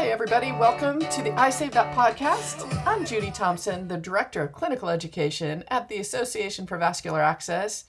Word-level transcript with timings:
Hi, 0.00 0.08
everybody. 0.08 0.50
Welcome 0.50 0.98
to 0.98 1.22
the 1.22 1.38
I 1.38 1.50
Save 1.50 1.72
That 1.72 1.94
podcast. 1.94 2.66
I'm 2.86 3.04
Judy 3.04 3.30
Thompson, 3.30 3.86
the 3.86 3.98
Director 3.98 4.40
of 4.40 4.52
Clinical 4.52 4.88
Education 4.88 5.62
at 5.68 5.90
the 5.90 5.98
Association 5.98 6.66
for 6.66 6.78
Vascular 6.78 7.20
Access, 7.20 7.84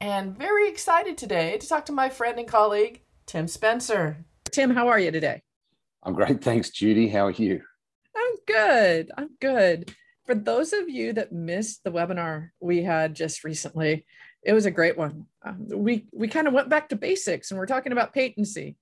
and 0.00 0.34
very 0.34 0.66
excited 0.66 1.18
today 1.18 1.58
to 1.58 1.68
talk 1.68 1.84
to 1.84 1.92
my 1.92 2.08
friend 2.08 2.38
and 2.38 2.48
colleague, 2.48 3.02
Tim 3.26 3.46
Spencer. 3.48 4.24
Tim, 4.50 4.70
how 4.70 4.88
are 4.88 4.98
you 4.98 5.10
today? 5.10 5.42
I'm 6.02 6.14
great. 6.14 6.42
Thanks, 6.42 6.70
Judy. 6.70 7.06
How 7.06 7.26
are 7.26 7.32
you? 7.32 7.60
I'm 8.16 8.34
good. 8.46 9.10
I'm 9.18 9.28
good. 9.38 9.94
For 10.24 10.34
those 10.34 10.72
of 10.72 10.88
you 10.88 11.12
that 11.12 11.32
missed 11.32 11.84
the 11.84 11.92
webinar 11.92 12.48
we 12.60 12.82
had 12.82 13.14
just 13.14 13.44
recently, 13.44 14.06
it 14.42 14.54
was 14.54 14.64
a 14.64 14.70
great 14.70 14.96
one. 14.96 15.26
Um, 15.44 15.68
we 15.68 16.06
we 16.14 16.28
kind 16.28 16.48
of 16.48 16.54
went 16.54 16.70
back 16.70 16.88
to 16.88 16.96
basics 16.96 17.50
and 17.50 17.60
we're 17.60 17.66
talking 17.66 17.92
about 17.92 18.14
patency, 18.14 18.78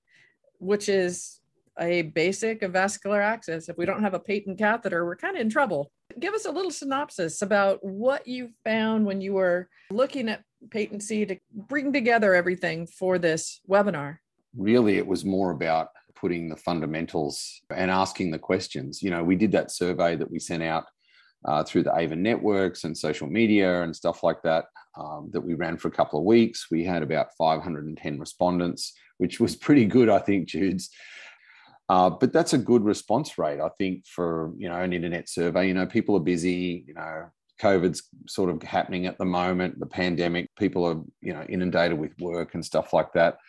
which 0.59 0.87
is 0.87 1.40
a 1.79 2.03
basic 2.03 2.63
vascular 2.63 3.21
access. 3.21 3.69
If 3.69 3.77
we 3.77 3.85
don't 3.85 4.03
have 4.03 4.13
a 4.13 4.19
patent 4.19 4.57
catheter, 4.57 5.05
we're 5.05 5.15
kind 5.15 5.35
of 5.35 5.41
in 5.41 5.49
trouble. 5.49 5.91
Give 6.19 6.33
us 6.33 6.45
a 6.45 6.51
little 6.51 6.71
synopsis 6.71 7.41
about 7.41 7.83
what 7.83 8.27
you 8.27 8.49
found 8.63 9.05
when 9.05 9.21
you 9.21 9.33
were 9.33 9.69
looking 9.89 10.29
at 10.29 10.43
patency 10.69 11.25
to 11.25 11.37
bring 11.53 11.93
together 11.93 12.35
everything 12.35 12.87
for 12.87 13.17
this 13.17 13.61
webinar. 13.69 14.17
Really, 14.55 14.97
it 14.97 15.07
was 15.07 15.23
more 15.23 15.51
about 15.51 15.89
putting 16.15 16.49
the 16.49 16.57
fundamentals 16.57 17.61
and 17.73 17.89
asking 17.89 18.31
the 18.31 18.39
questions. 18.39 19.01
You 19.01 19.09
know, 19.09 19.23
we 19.23 19.35
did 19.35 19.51
that 19.53 19.71
survey 19.71 20.15
that 20.15 20.29
we 20.29 20.39
sent 20.39 20.61
out 20.61 20.85
uh, 21.45 21.63
through 21.63 21.83
the 21.83 21.95
AVA 21.97 22.15
networks 22.15 22.83
and 22.83 22.95
social 22.95 23.27
media 23.27 23.81
and 23.81 23.95
stuff 23.95 24.23
like 24.23 24.41
that, 24.43 24.65
um, 24.97 25.29
that 25.33 25.41
we 25.41 25.55
ran 25.55 25.77
for 25.77 25.87
a 25.87 25.91
couple 25.91 26.19
of 26.19 26.25
weeks. 26.25 26.67
We 26.69 26.83
had 26.83 27.01
about 27.01 27.27
510 27.37 28.19
respondents, 28.19 28.93
which 29.17 29.39
was 29.39 29.55
pretty 29.55 29.85
good, 29.85 30.09
I 30.09 30.19
think, 30.19 30.47
Judes. 30.47 30.89
Uh, 31.91 32.09
but 32.09 32.31
that's 32.31 32.53
a 32.53 32.57
good 32.57 32.85
response 32.85 33.37
rate, 33.37 33.59
I 33.59 33.67
think, 33.77 34.07
for 34.07 34.53
you 34.57 34.69
know 34.69 34.79
an 34.79 34.93
internet 34.93 35.27
survey. 35.27 35.67
You 35.67 35.73
know, 35.73 35.85
people 35.85 36.15
are 36.15 36.21
busy. 36.21 36.85
You 36.87 36.93
know, 36.93 37.25
COVID's 37.61 38.03
sort 38.29 38.49
of 38.49 38.63
happening 38.63 39.07
at 39.07 39.17
the 39.17 39.25
moment. 39.25 39.77
The 39.77 39.85
pandemic, 39.85 40.47
people 40.55 40.85
are 40.85 41.01
you 41.19 41.33
know 41.33 41.43
inundated 41.49 41.99
with 41.99 42.17
work 42.17 42.53
and 42.53 42.65
stuff 42.65 42.93
like 42.93 43.11
that. 43.11 43.39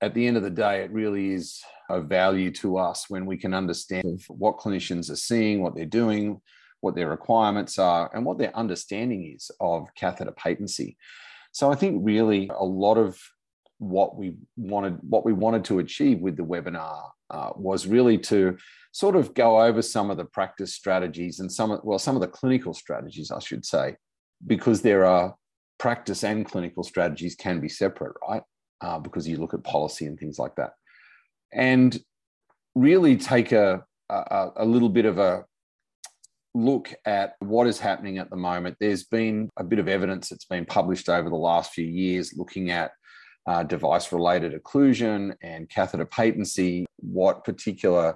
At 0.00 0.14
the 0.14 0.28
end 0.28 0.36
of 0.36 0.44
the 0.44 0.50
day, 0.50 0.82
it 0.82 0.92
really 0.92 1.32
is 1.32 1.60
of 1.90 2.04
value 2.04 2.52
to 2.52 2.78
us 2.78 3.10
when 3.10 3.26
we 3.26 3.36
can 3.36 3.52
understand 3.52 4.22
what 4.28 4.58
clinicians 4.58 5.10
are 5.10 5.16
seeing, 5.16 5.60
what 5.60 5.74
they're 5.74 5.84
doing, 5.84 6.40
what 6.82 6.94
their 6.94 7.08
requirements 7.08 7.80
are, 7.80 8.14
and 8.14 8.24
what 8.24 8.38
their 8.38 8.56
understanding 8.56 9.34
is 9.34 9.50
of 9.58 9.88
catheter 9.96 10.30
patency. 10.30 10.96
So 11.50 11.72
I 11.72 11.74
think 11.74 12.02
really 12.04 12.48
a 12.56 12.64
lot 12.64 12.96
of 12.96 13.20
what 13.78 14.16
we 14.16 14.34
wanted 14.56 14.98
what 15.02 15.24
we 15.24 15.32
wanted 15.32 15.64
to 15.64 15.80
achieve 15.80 16.20
with 16.20 16.36
the 16.36 16.44
webinar 16.44 17.02
uh, 17.30 17.50
was 17.56 17.86
really 17.86 18.18
to 18.18 18.56
sort 18.92 19.16
of 19.16 19.34
go 19.34 19.60
over 19.60 19.82
some 19.82 20.10
of 20.10 20.16
the 20.16 20.24
practice 20.24 20.74
strategies 20.74 21.40
and 21.40 21.50
some 21.50 21.78
well 21.84 21.98
some 21.98 22.16
of 22.16 22.22
the 22.22 22.28
clinical 22.28 22.74
strategies 22.74 23.30
I 23.30 23.38
should 23.38 23.64
say 23.64 23.96
because 24.46 24.82
there 24.82 25.04
are 25.04 25.34
practice 25.78 26.24
and 26.24 26.44
clinical 26.46 26.82
strategies 26.82 27.34
can 27.34 27.60
be 27.60 27.68
separate 27.68 28.16
right? 28.28 28.42
Uh, 28.80 28.98
because 28.98 29.26
you 29.26 29.36
look 29.36 29.54
at 29.54 29.64
policy 29.64 30.06
and 30.06 30.18
things 30.18 30.38
like 30.38 30.54
that. 30.56 30.72
And 31.52 31.98
really 32.74 33.16
take 33.16 33.52
a, 33.52 33.84
a, 34.08 34.50
a 34.56 34.64
little 34.64 34.88
bit 34.88 35.04
of 35.04 35.18
a 35.18 35.44
look 36.54 36.92
at 37.04 37.34
what 37.40 37.66
is 37.66 37.78
happening 37.78 38.18
at 38.18 38.30
the 38.30 38.36
moment, 38.36 38.76
there's 38.80 39.04
been 39.04 39.50
a 39.56 39.64
bit 39.64 39.78
of 39.78 39.88
evidence 39.88 40.28
that's 40.28 40.44
been 40.44 40.64
published 40.64 41.08
over 41.08 41.28
the 41.28 41.36
last 41.36 41.72
few 41.72 41.86
years 41.86 42.34
looking 42.36 42.70
at 42.70 42.92
uh, 43.48 43.62
device 43.62 44.12
related 44.12 44.52
occlusion 44.52 45.34
and 45.42 45.70
catheter 45.70 46.04
patency, 46.04 46.84
what 46.96 47.44
particular 47.44 48.14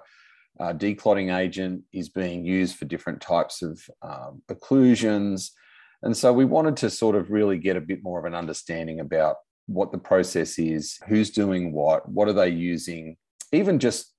uh, 0.61 0.75
declotting 0.75 1.31
agent 1.31 1.83
is 1.95 2.11
being 2.11 2.45
used 2.45 2.77
for 2.77 2.85
different 2.85 3.19
types 3.19 3.63
of 3.63 3.81
um, 4.03 4.43
occlusions. 4.51 5.51
And 6.03 6.15
so 6.15 6.35
we 6.35 6.45
wanted 6.45 6.77
to 6.79 6.91
sort 6.91 7.17
of 7.17 7.31
really 7.31 7.57
get 7.57 7.79
a 7.79 7.81
bit 7.81 8.03
more 8.03 8.19
of 8.19 8.27
an 8.27 8.35
understanding 8.35 9.01
about 9.01 9.37
what 9.67 9.91
the 9.91 9.99
process 9.99 10.59
is, 10.59 10.99
who's 11.09 11.31
doing 11.31 11.73
what, 11.73 12.07
what 12.07 12.29
are 12.29 12.35
they 12.35 12.51
using, 12.51 13.17
even 13.53 13.79
just 13.79 14.13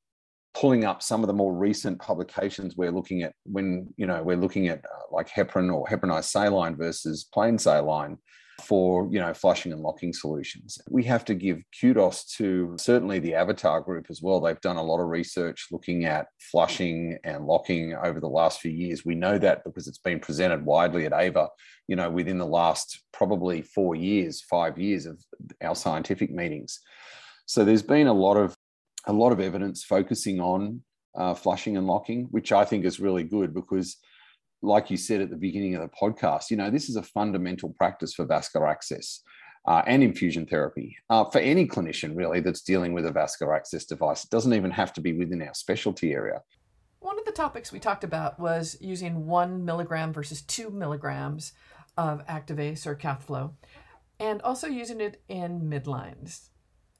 pulling 0.55 0.83
up 0.83 1.03
some 1.03 1.21
of 1.21 1.27
the 1.27 1.33
more 1.33 1.53
recent 1.53 1.99
publications 1.99 2.75
we're 2.75 2.91
looking 2.91 3.21
at 3.21 3.33
when 3.43 3.87
you 3.97 4.05
know 4.05 4.21
we're 4.21 4.37
looking 4.37 4.67
at 4.67 4.79
uh, 4.79 4.99
like 5.11 5.27
heparin 5.27 5.73
or 5.73 5.85
heparinized 5.87 6.25
saline 6.25 6.75
versus 6.75 7.27
plain 7.33 7.57
saline 7.57 8.19
for 8.61 9.07
you 9.11 9.19
know 9.19 9.33
flushing 9.33 9.71
and 9.71 9.81
locking 9.81 10.13
solutions. 10.13 10.77
We 10.89 11.03
have 11.05 11.25
to 11.25 11.33
give 11.35 11.61
kudos 11.79 12.25
to 12.37 12.75
certainly 12.77 13.19
the 13.19 13.31
AVATAR 13.31 13.83
group 13.83 14.07
as 14.09 14.21
well. 14.21 14.39
They've 14.39 14.59
done 14.61 14.77
a 14.77 14.83
lot 14.83 15.01
of 15.01 15.07
research 15.07 15.67
looking 15.71 16.05
at 16.05 16.27
flushing 16.51 17.17
and 17.23 17.45
locking 17.45 17.95
over 17.95 18.19
the 18.19 18.27
last 18.27 18.61
few 18.61 18.71
years. 18.71 19.05
We 19.05 19.15
know 19.15 19.37
that 19.39 19.63
because 19.63 19.87
it's 19.87 19.97
been 19.97 20.19
presented 20.19 20.65
widely 20.65 21.05
at 21.05 21.13
AVA 21.13 21.49
you 21.87 21.95
know 21.95 22.09
within 22.09 22.37
the 22.37 22.45
last 22.45 23.03
probably 23.11 23.61
four 23.61 23.95
years 23.95 24.41
five 24.41 24.77
years 24.77 25.05
of 25.05 25.21
our 25.61 25.75
scientific 25.75 26.31
meetings. 26.31 26.79
So 27.45 27.65
there's 27.65 27.83
been 27.83 28.07
a 28.07 28.13
lot 28.13 28.37
of 28.37 28.55
a 29.05 29.13
lot 29.13 29.31
of 29.31 29.39
evidence 29.39 29.83
focusing 29.83 30.39
on 30.39 30.81
uh, 31.15 31.33
flushing 31.33 31.77
and 31.77 31.87
locking, 31.87 32.27
which 32.31 32.51
I 32.51 32.65
think 32.65 32.85
is 32.85 32.99
really 32.99 33.23
good 33.23 33.53
because, 33.53 33.97
like 34.63 34.89
you 34.89 34.97
said 34.97 35.21
at 35.21 35.29
the 35.29 35.35
beginning 35.35 35.75
of 35.75 35.81
the 35.81 35.89
podcast, 35.89 36.49
you 36.49 36.57
know, 36.57 36.69
this 36.69 36.89
is 36.89 36.95
a 36.95 37.03
fundamental 37.03 37.69
practice 37.69 38.13
for 38.13 38.25
vascular 38.25 38.67
access. 38.67 39.21
Uh, 39.65 39.81
and 39.87 40.03
infusion 40.03 40.45
therapy 40.45 40.93
uh, 41.09 41.23
for 41.23 41.39
any 41.39 41.65
clinician 41.65 42.17
really 42.17 42.41
that's 42.41 42.63
dealing 42.63 42.91
with 42.91 43.05
a 43.05 43.11
vascular 43.11 43.55
access 43.55 43.85
device. 43.85 44.25
It 44.25 44.29
doesn't 44.29 44.53
even 44.53 44.71
have 44.71 44.91
to 44.91 44.99
be 44.99 45.13
within 45.13 45.41
our 45.41 45.53
specialty 45.53 46.11
area. 46.11 46.41
One 46.99 47.17
of 47.17 47.23
the 47.23 47.31
topics 47.31 47.71
we 47.71 47.79
talked 47.79 48.03
about 48.03 48.37
was 48.37 48.75
using 48.81 49.25
one 49.25 49.63
milligram 49.63 50.11
versus 50.11 50.41
two 50.41 50.69
milligrams 50.69 51.53
of 51.97 52.25
Activase 52.27 52.85
or 52.85 52.95
Cathflo, 52.95 53.53
and 54.19 54.41
also 54.41 54.67
using 54.67 54.99
it 54.99 55.21
in 55.29 55.61
midlines. 55.61 56.49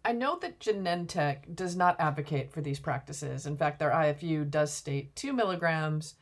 I 0.05 0.13
know 0.13 0.37
that 0.39 0.59
Genentech 0.59 1.55
does 1.55 1.75
not 1.75 1.99
advocate 1.99 2.51
for 2.51 2.61
these 2.61 2.79
practices. 2.79 3.45
In 3.45 3.57
fact, 3.57 3.79
their 3.79 3.91
IFU 3.91 4.49
does 4.49 4.73
state 4.73 5.15
two 5.17 5.33
milligrams, 5.33 6.15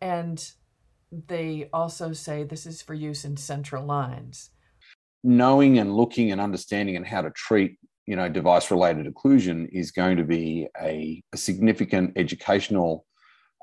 and 0.00 0.52
they 1.12 1.68
also 1.72 2.12
say 2.12 2.44
this 2.44 2.66
is 2.66 2.82
for 2.82 2.94
use 2.94 3.24
in 3.24 3.36
central 3.36 3.84
lines. 3.84 4.50
Knowing 5.22 5.78
and 5.78 5.94
looking 5.94 6.32
and 6.32 6.40
understanding 6.40 6.96
and 6.96 7.06
how 7.06 7.20
to 7.22 7.30
treat, 7.30 7.78
you 8.06 8.16
know, 8.16 8.28
device-related 8.28 9.06
occlusion 9.06 9.68
is 9.72 9.90
going 9.90 10.16
to 10.16 10.24
be 10.24 10.66
a, 10.80 11.22
a 11.32 11.36
significant 11.36 12.12
educational 12.16 13.04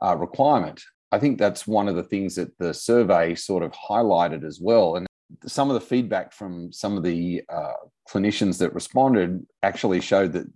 uh, 0.03 0.15
requirement. 0.15 0.81
I 1.11 1.19
think 1.19 1.37
that's 1.37 1.65
one 1.65 1.87
of 1.87 1.95
the 1.95 2.03
things 2.03 2.35
that 2.35 2.57
the 2.59 2.73
survey 2.73 3.33
sort 3.33 3.63
of 3.63 3.71
highlighted 3.71 4.45
as 4.45 4.59
well. 4.61 4.97
And 4.97 5.07
some 5.45 5.69
of 5.69 5.73
the 5.73 5.81
feedback 5.81 6.33
from 6.33 6.71
some 6.71 6.97
of 6.97 7.03
the 7.03 7.41
uh, 7.49 7.73
clinicians 8.09 8.57
that 8.59 8.73
responded 8.73 9.45
actually 9.63 10.01
showed 10.01 10.33
that 10.33 10.47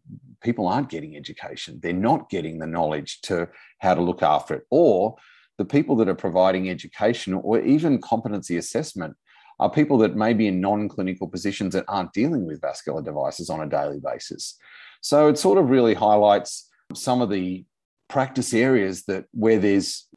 people 0.44 0.68
aren't 0.68 0.90
getting 0.90 1.16
education. 1.16 1.80
They're 1.82 1.94
not 1.94 2.30
getting 2.30 2.60
the 2.60 2.68
knowledge 2.68 3.22
to 3.22 3.48
how 3.80 3.96
to 3.96 4.02
look 4.02 4.24
after 4.24 4.56
it. 4.56 4.64
Or 4.70 5.16
the 5.62 5.66
people 5.66 5.96
that 5.96 6.10
are 6.10 6.16
providing 6.16 6.72
education 6.72 7.36
or 7.36 7.60
even 7.60 8.02
competency 8.02 8.58
assessment 8.58 9.16
are 9.60 9.70
people 9.70 10.00
that 10.00 10.16
may 10.16 10.34
be 10.34 10.48
in 10.48 10.60
non 10.60 10.90
clinical 10.90 11.28
positions 11.28 11.74
that 11.76 11.86
aren't 11.88 12.14
dealing 12.14 12.48
with 12.48 12.60
vascular 12.62 13.00
devices 13.00 13.48
on 13.48 13.62
a 13.62 13.70
daily 13.70 14.00
basis. 14.04 14.58
So 15.02 15.28
it 15.28 15.38
sort 15.38 15.60
of 15.60 15.70
really 15.70 15.94
highlights 15.94 16.68
some 16.96 17.22
of 17.22 17.30
the 17.30 17.64
practice 18.10 18.56
areas 18.56 19.04
that 19.04 19.26
where 19.34 19.60
there's 19.60 20.08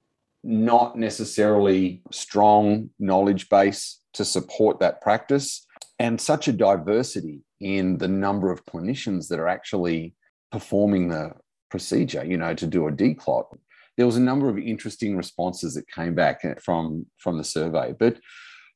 not 0.43 0.97
necessarily 0.97 2.01
strong 2.11 2.89
knowledge 2.99 3.51
base 3.51 4.01
to 4.15 4.25
support 4.25 4.81
that 4.81 5.03
practice 5.03 5.67
and 5.99 6.19
such 6.19 6.49
a 6.49 6.53
diversity 6.53 7.41
in 7.61 7.99
the 7.99 8.09
number 8.09 8.51
of 8.51 8.65
clinicians 8.65 9.29
that 9.29 9.39
are 9.39 9.49
actually 9.49 10.15
performing 10.51 11.09
the 11.09 11.33
procedure, 11.71 12.25
you 12.25 12.39
know, 12.39 12.55
to 12.55 12.67
do 12.67 12.87
a 12.87 12.93
declot. 12.93 13.47
There 13.97 14.07
was 14.07 14.17
a 14.17 14.21
number 14.21 14.49
of 14.49 14.59
interesting 14.59 15.17
responses 15.17 15.75
that 15.75 15.89
came 15.89 16.15
back 16.15 16.41
eh, 16.45 16.55
from, 16.63 17.07
from 17.19 17.39
the 17.39 17.45
survey. 17.45 17.95
But 17.99 18.19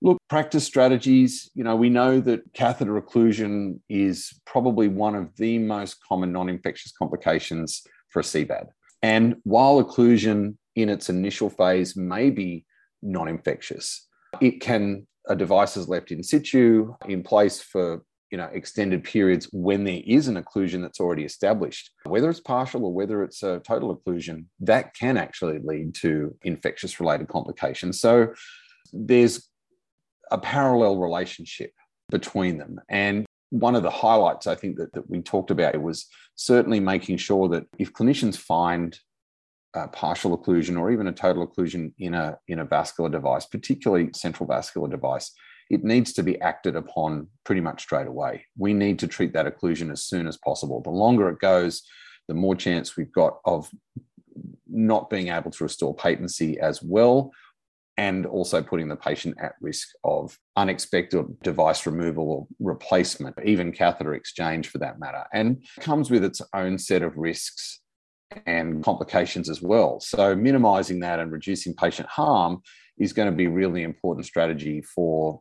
look, 0.03 0.19
practice 0.29 0.65
strategies, 0.65 1.51
you 1.55 1.65
know, 1.65 1.77
we 1.77 1.91
know 1.91 2.21
that 2.21 2.43
catheter 2.55 3.01
occlusion 3.01 3.81
is 3.89 4.33
probably 4.47 4.89
one 4.89 5.15
of 5.15 5.35
the 5.37 5.59
most 5.59 5.97
common 6.07 6.33
non 6.33 6.49
infectious 6.49 6.93
complications 6.93 7.83
for 8.11 8.21
a 8.21 8.25
CVAD. 8.25 8.69
And 9.03 9.37
while 9.45 9.83
occlusion 9.83 10.57
in 10.77 10.89
its 10.89 11.09
initial 11.09 11.51
phase 11.51 11.97
may 11.97 12.31
be 12.31 12.65
non 13.03 13.29
infectious, 13.29 14.07
it 14.41 14.61
can 14.61 15.07
uh, 15.29 15.33
a 15.33 15.37
device 15.37 15.77
is 15.77 15.89
left 15.89 16.11
in 16.11 16.23
situ 16.23 16.95
in 17.07 17.23
place 17.23 17.61
for 17.61 18.03
you 18.31 18.39
know 18.39 18.49
extended 18.53 19.05
periods 19.05 19.49
when 19.53 19.85
there 19.85 20.01
is 20.07 20.29
an 20.29 20.43
occlusion 20.43 20.83
that's 20.83 21.01
already 21.01 21.25
established. 21.25 21.91
Whether 22.05 22.31
it's 22.31 22.41
partial 22.41 22.85
or 22.85 22.93
whether 22.93 23.23
it's 23.23 23.43
a 23.43 23.61
total 23.61 23.97
occlusion 23.97 24.47
that 24.61 24.95
can 24.95 25.17
actually 25.17 25.59
lead 25.63 25.95
to 25.97 26.35
infectious 26.43 27.01
related 27.01 27.29
complications. 27.29 28.01
So 28.01 28.35
there's 28.93 29.49
a 30.31 30.39
parallel 30.39 30.99
relationship 30.99 31.73
between 32.11 32.59
them. 32.59 32.81
And 32.89 33.27
one 33.51 33.75
of 33.75 33.83
the 33.83 33.91
highlights 33.91 34.47
i 34.47 34.55
think 34.55 34.77
that, 34.77 34.93
that 34.93 35.09
we 35.09 35.23
talked 35.23 35.51
about 35.51 35.81
was 35.81 36.07
certainly 36.35 36.81
making 36.81 37.17
sure 37.17 37.49
that 37.49 37.65
if 37.79 37.95
clinicians 37.95 38.37
find 38.37 38.99
a 39.75 39.89
partial 39.89 40.37
occlusion 40.37 40.79
or 40.79 40.91
even 40.91 41.07
a 41.07 41.13
total 41.13 41.47
occlusion 41.47 41.93
in 41.99 42.15
a, 42.15 42.39
in 42.49 42.59
a 42.59 42.65
vascular 42.65 43.11
device, 43.11 43.47
particularly 43.47 44.11
central 44.15 44.47
vascular 44.47 44.89
device, 44.89 45.33
it 45.71 45.85
needs 45.85 46.13
to 46.15 46.23
be 46.23 46.41
acted 46.41 46.77
upon 46.77 47.29
pretty 47.45 47.61
much 47.61 47.83
straight 47.83 48.07
away. 48.07 48.45
We 48.57 48.73
need 48.73 48.99
to 49.01 49.07
treat 49.07 49.33
that 49.35 49.47
occlusion 49.47 49.93
as 49.93 50.03
soon 50.03 50.27
as 50.27 50.37
possible. 50.39 50.81
The 50.83 50.91
longer 50.91 51.29
it 51.29 51.39
goes, 51.41 51.83
the 52.27 52.35
more 52.35 52.55
chance 52.55 52.97
we've 52.97 53.13
got 53.13 53.39
of 53.45 53.71
not 54.67 55.11
being 55.11 55.29
able 55.29 55.51
to 55.51 55.65
restore 55.65 55.95
patency 55.95 56.59
as 56.61 56.83
well 56.83 57.33
and 57.99 58.27
also 58.27 58.63
putting 58.63 58.87
the 58.87 58.97
patient 58.97 59.37
at 59.43 59.57
risk 59.61 59.89
of 60.05 60.39
unexpected 60.57 61.27
device 61.43 61.85
removal 61.85 62.31
or 62.31 62.47
replacement, 62.61 63.37
even 63.45 63.73
catheter 63.73 64.15
exchange 64.15 64.69
for 64.69 64.79
that 64.79 65.01
matter, 65.01 65.25
and 65.33 65.65
comes 65.81 66.09
with 66.09 66.23
its 66.23 66.41
own 66.55 66.79
set 66.79 67.03
of 67.03 67.17
risks 67.17 67.81
and 68.47 68.85
complications 68.85 69.51
as 69.51 69.61
well. 69.61 69.99
So, 69.99 70.37
minimizing 70.37 71.01
that 71.01 71.19
and 71.19 71.33
reducing 71.33 71.75
patient 71.75 72.09
harm 72.09 72.63
is 72.99 73.13
going 73.13 73.31
to 73.31 73.37
be 73.37 73.49
really 73.49 73.83
important 73.83 74.27
strategy 74.27 74.81
for 74.81 75.41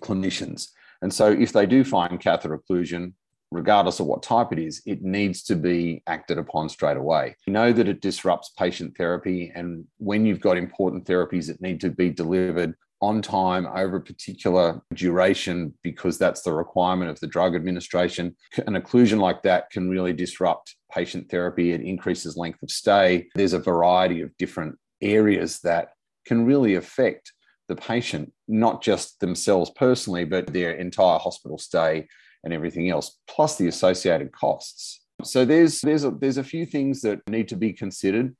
clinicians. 0.00 0.68
And 1.02 1.12
so, 1.12 1.30
if 1.30 1.52
they 1.52 1.66
do 1.66 1.84
find 1.84 2.20
catheter 2.20 2.58
occlusion, 2.58 3.12
regardless 3.50 4.00
of 4.00 4.06
what 4.06 4.22
type 4.22 4.52
it 4.52 4.58
is, 4.58 4.82
it 4.86 5.02
needs 5.02 5.42
to 5.44 5.54
be 5.54 6.02
acted 6.06 6.38
upon 6.38 6.68
straight 6.68 6.96
away. 6.96 7.36
You 7.46 7.52
know 7.52 7.72
that 7.72 7.88
it 7.88 8.00
disrupts 8.00 8.50
patient 8.58 8.96
therapy, 8.96 9.52
and 9.54 9.84
when 9.98 10.26
you've 10.26 10.40
got 10.40 10.56
important 10.56 11.04
therapies 11.04 11.46
that 11.46 11.60
need 11.60 11.80
to 11.82 11.90
be 11.90 12.10
delivered 12.10 12.74
on 13.02 13.20
time 13.20 13.66
over 13.66 13.96
a 13.96 14.00
particular 14.00 14.80
duration 14.94 15.74
because 15.82 16.18
that's 16.18 16.42
the 16.42 16.52
requirement 16.52 17.10
of 17.10 17.20
the 17.20 17.26
drug 17.26 17.54
administration. 17.54 18.34
An 18.66 18.74
occlusion 18.74 19.20
like 19.20 19.42
that 19.42 19.70
can 19.70 19.90
really 19.90 20.12
disrupt 20.12 20.76
patient 20.90 21.30
therapy. 21.30 21.72
It 21.72 21.82
increases 21.82 22.36
length 22.36 22.62
of 22.62 22.70
stay. 22.70 23.28
There's 23.34 23.52
a 23.52 23.58
variety 23.58 24.22
of 24.22 24.36
different 24.38 24.76
areas 25.02 25.60
that 25.60 25.90
can 26.26 26.46
really 26.46 26.74
affect 26.74 27.32
the 27.68 27.76
patient, 27.76 28.32
not 28.48 28.82
just 28.82 29.20
themselves 29.20 29.70
personally, 29.70 30.24
but 30.24 30.52
their 30.52 30.72
entire 30.72 31.18
hospital 31.18 31.58
stay 31.58 32.08
and 32.44 32.52
everything 32.52 32.90
else, 32.90 33.18
plus 33.28 33.56
the 33.56 33.68
associated 33.68 34.32
costs. 34.32 35.00
So 35.24 35.44
there's 35.44 35.80
there's 35.80 36.04
a, 36.04 36.10
there's 36.10 36.38
a 36.38 36.44
few 36.44 36.66
things 36.66 37.00
that 37.00 37.26
need 37.28 37.48
to 37.48 37.56
be 37.56 37.72
considered, 37.72 38.36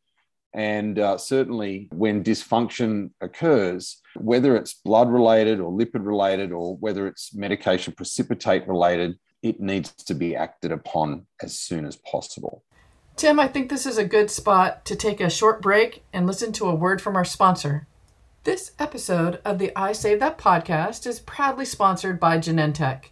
and 0.55 0.99
uh, 0.99 1.19
certainly 1.19 1.88
when 1.93 2.23
dysfunction 2.23 3.11
occurs, 3.20 4.00
whether 4.17 4.56
it's 4.56 4.75
blood 4.75 5.11
related 5.11 5.61
or 5.61 5.73
lipid 5.73 6.06
related, 6.06 6.52
or 6.52 6.76
whether 6.76 7.06
it's 7.06 7.34
medication 7.34 7.94
precipitate 7.94 8.69
related, 8.69 9.17
it 9.43 9.61
needs 9.61 9.93
to 9.93 10.14
be 10.14 10.37
acted 10.37 10.73
upon 10.73 11.26
as 11.43 11.56
soon 11.56 11.87
as 11.87 11.96
possible. 11.96 12.62
Tim, 13.17 13.40
I 13.40 13.49
think 13.49 13.70
this 13.70 13.87
is 13.87 13.96
a 13.96 14.05
good 14.05 14.31
spot 14.31 14.84
to 14.84 14.94
take 14.94 15.20
a 15.20 15.31
short 15.31 15.62
break 15.62 16.05
and 16.12 16.26
listen 16.26 16.52
to 16.52 16.67
a 16.67 16.75
word 16.75 17.00
from 17.00 17.17
our 17.17 17.25
sponsor. 17.25 17.87
This 18.47 18.71
episode 18.79 19.41
of 19.45 19.59
the 19.59 19.73
I 19.75 19.91
Save 19.91 20.21
That 20.21 20.39
podcast 20.39 21.05
is 21.05 21.19
proudly 21.19 21.65
sponsored 21.65 22.21
by 22.21 22.39
Genentech. 22.39 23.07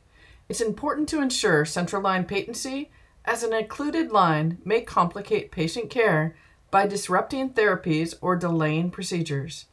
It's 0.48 0.60
important 0.60 1.08
to 1.08 1.20
ensure 1.20 1.64
central 1.64 2.00
line 2.02 2.24
patency, 2.24 2.92
as 3.24 3.42
an 3.42 3.52
occluded 3.52 4.12
line 4.12 4.58
may 4.64 4.82
complicate 4.82 5.50
patient 5.50 5.90
care 5.90 6.36
by 6.70 6.86
disrupting 6.86 7.50
therapies 7.50 8.14
or 8.20 8.36
delaying 8.36 8.92
procedures. 8.92 9.66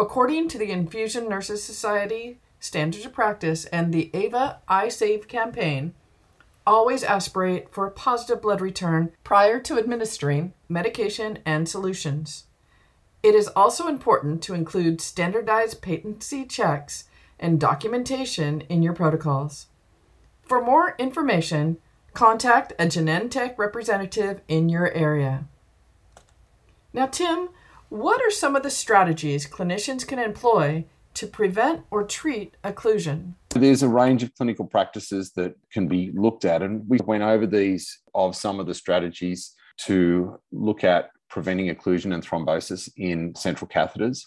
According 0.00 0.48
to 0.48 0.58
the 0.58 0.72
Infusion 0.72 1.28
Nurses 1.28 1.62
Society 1.62 2.40
Standards 2.58 3.06
of 3.06 3.12
Practice 3.12 3.66
and 3.66 3.94
the 3.94 4.10
AVA 4.12 4.58
I 4.66 4.88
Save 4.88 5.28
campaign, 5.28 5.94
always 6.66 7.04
aspirate 7.04 7.70
for 7.70 7.86
a 7.86 7.92
positive 7.92 8.42
blood 8.42 8.60
return 8.60 9.12
prior 9.22 9.60
to 9.60 9.78
administering 9.78 10.54
medication 10.68 11.38
and 11.46 11.68
solutions. 11.68 12.47
It 13.28 13.34
is 13.34 13.48
also 13.48 13.88
important 13.88 14.40
to 14.44 14.54
include 14.54 15.02
standardized 15.02 15.82
patency 15.82 16.46
checks 16.46 17.04
and 17.38 17.60
documentation 17.60 18.62
in 18.70 18.82
your 18.82 18.94
protocols. 18.94 19.66
For 20.40 20.64
more 20.64 20.96
information, 20.98 21.76
contact 22.14 22.72
a 22.78 22.86
Genentech 22.86 23.58
representative 23.58 24.40
in 24.48 24.70
your 24.70 24.90
area. 24.92 25.44
Now, 26.94 27.04
Tim, 27.04 27.50
what 27.90 28.22
are 28.22 28.30
some 28.30 28.56
of 28.56 28.62
the 28.62 28.70
strategies 28.70 29.46
clinicians 29.46 30.06
can 30.06 30.18
employ 30.18 30.86
to 31.12 31.26
prevent 31.26 31.84
or 31.90 32.04
treat 32.04 32.56
occlusion? 32.64 33.34
There's 33.50 33.82
a 33.82 33.90
range 33.90 34.22
of 34.22 34.34
clinical 34.36 34.64
practices 34.64 35.32
that 35.32 35.54
can 35.70 35.86
be 35.86 36.12
looked 36.14 36.46
at, 36.46 36.62
and 36.62 36.88
we 36.88 36.96
went 37.04 37.24
over 37.24 37.46
these 37.46 37.98
of 38.14 38.34
some 38.34 38.58
of 38.58 38.66
the 38.66 38.74
strategies 38.74 39.54
to 39.84 40.40
look 40.50 40.82
at 40.82 41.10
preventing 41.28 41.74
occlusion 41.74 42.14
and 42.14 42.26
thrombosis 42.26 42.88
in 42.96 43.34
central 43.34 43.68
catheters. 43.68 44.22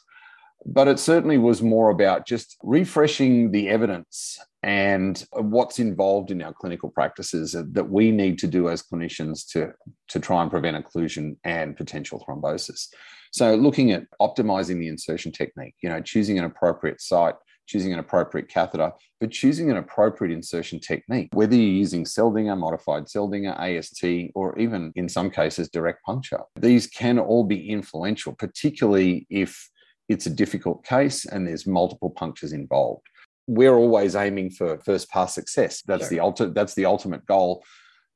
But 0.65 0.87
it 0.87 0.99
certainly 0.99 1.39
was 1.39 1.63
more 1.63 1.89
about 1.89 2.27
just 2.27 2.55
refreshing 2.61 3.51
the 3.51 3.67
evidence 3.69 4.37
and 4.61 5.25
what's 5.31 5.79
involved 5.79 6.29
in 6.29 6.41
our 6.41 6.53
clinical 6.53 6.89
practices 6.89 7.55
that 7.57 7.89
we 7.89 8.11
need 8.11 8.37
to 8.39 8.47
do 8.47 8.69
as 8.69 8.83
clinicians 8.83 9.47
to, 9.53 9.73
to 10.09 10.19
try 10.19 10.41
and 10.41 10.51
prevent 10.51 10.77
occlusion 10.77 11.35
and 11.43 11.75
potential 11.75 12.23
thrombosis. 12.27 12.89
So, 13.31 13.55
looking 13.55 13.91
at 13.91 14.05
optimizing 14.21 14.79
the 14.79 14.87
insertion 14.89 15.31
technique, 15.31 15.75
you 15.81 15.89
know, 15.89 16.01
choosing 16.01 16.37
an 16.37 16.45
appropriate 16.45 17.01
site, 17.01 17.35
choosing 17.71 17.93
an 17.93 17.99
appropriate 17.99 18.49
catheter, 18.49 18.91
but 19.21 19.31
choosing 19.31 19.71
an 19.71 19.77
appropriate 19.77 20.33
insertion 20.33 20.79
technique, 20.79 21.29
whether 21.33 21.55
you're 21.55 21.63
using 21.63 22.03
Seldinger, 22.03 22.57
modified 22.57 23.05
Seldinger, 23.05 23.57
AST, 23.57 24.31
or 24.35 24.59
even 24.59 24.91
in 24.95 25.07
some 25.07 25.29
cases 25.29 25.69
direct 25.69 26.03
puncture. 26.03 26.41
These 26.59 26.87
can 26.87 27.17
all 27.17 27.45
be 27.45 27.69
influential, 27.69 28.33
particularly 28.33 29.25
if 29.29 29.69
it's 30.09 30.25
a 30.25 30.29
difficult 30.29 30.83
case 30.83 31.25
and 31.25 31.47
there's 31.47 31.65
multiple 31.65 32.09
punctures 32.09 32.51
involved. 32.51 33.07
We're 33.47 33.75
always 33.75 34.15
aiming 34.15 34.51
for 34.51 34.79
first 34.79 35.09
pass 35.09 35.33
success. 35.33 35.81
That's 35.83 36.09
the 36.09 36.19
ultimate. 36.19 36.53
That's 36.53 36.75
the 36.75 36.85
ultimate 36.85 37.25
goal 37.25 37.63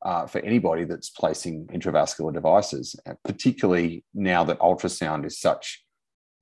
uh, 0.03 0.27
for 0.27 0.39
anybody 0.39 0.83
that's 0.83 1.09
placing 1.09 1.67
intravascular 1.67 2.33
devices, 2.33 2.95
particularly 3.23 4.03
now 4.13 4.43
that 4.43 4.59
ultrasound 4.59 5.25
is 5.25 5.39
such 5.39 5.84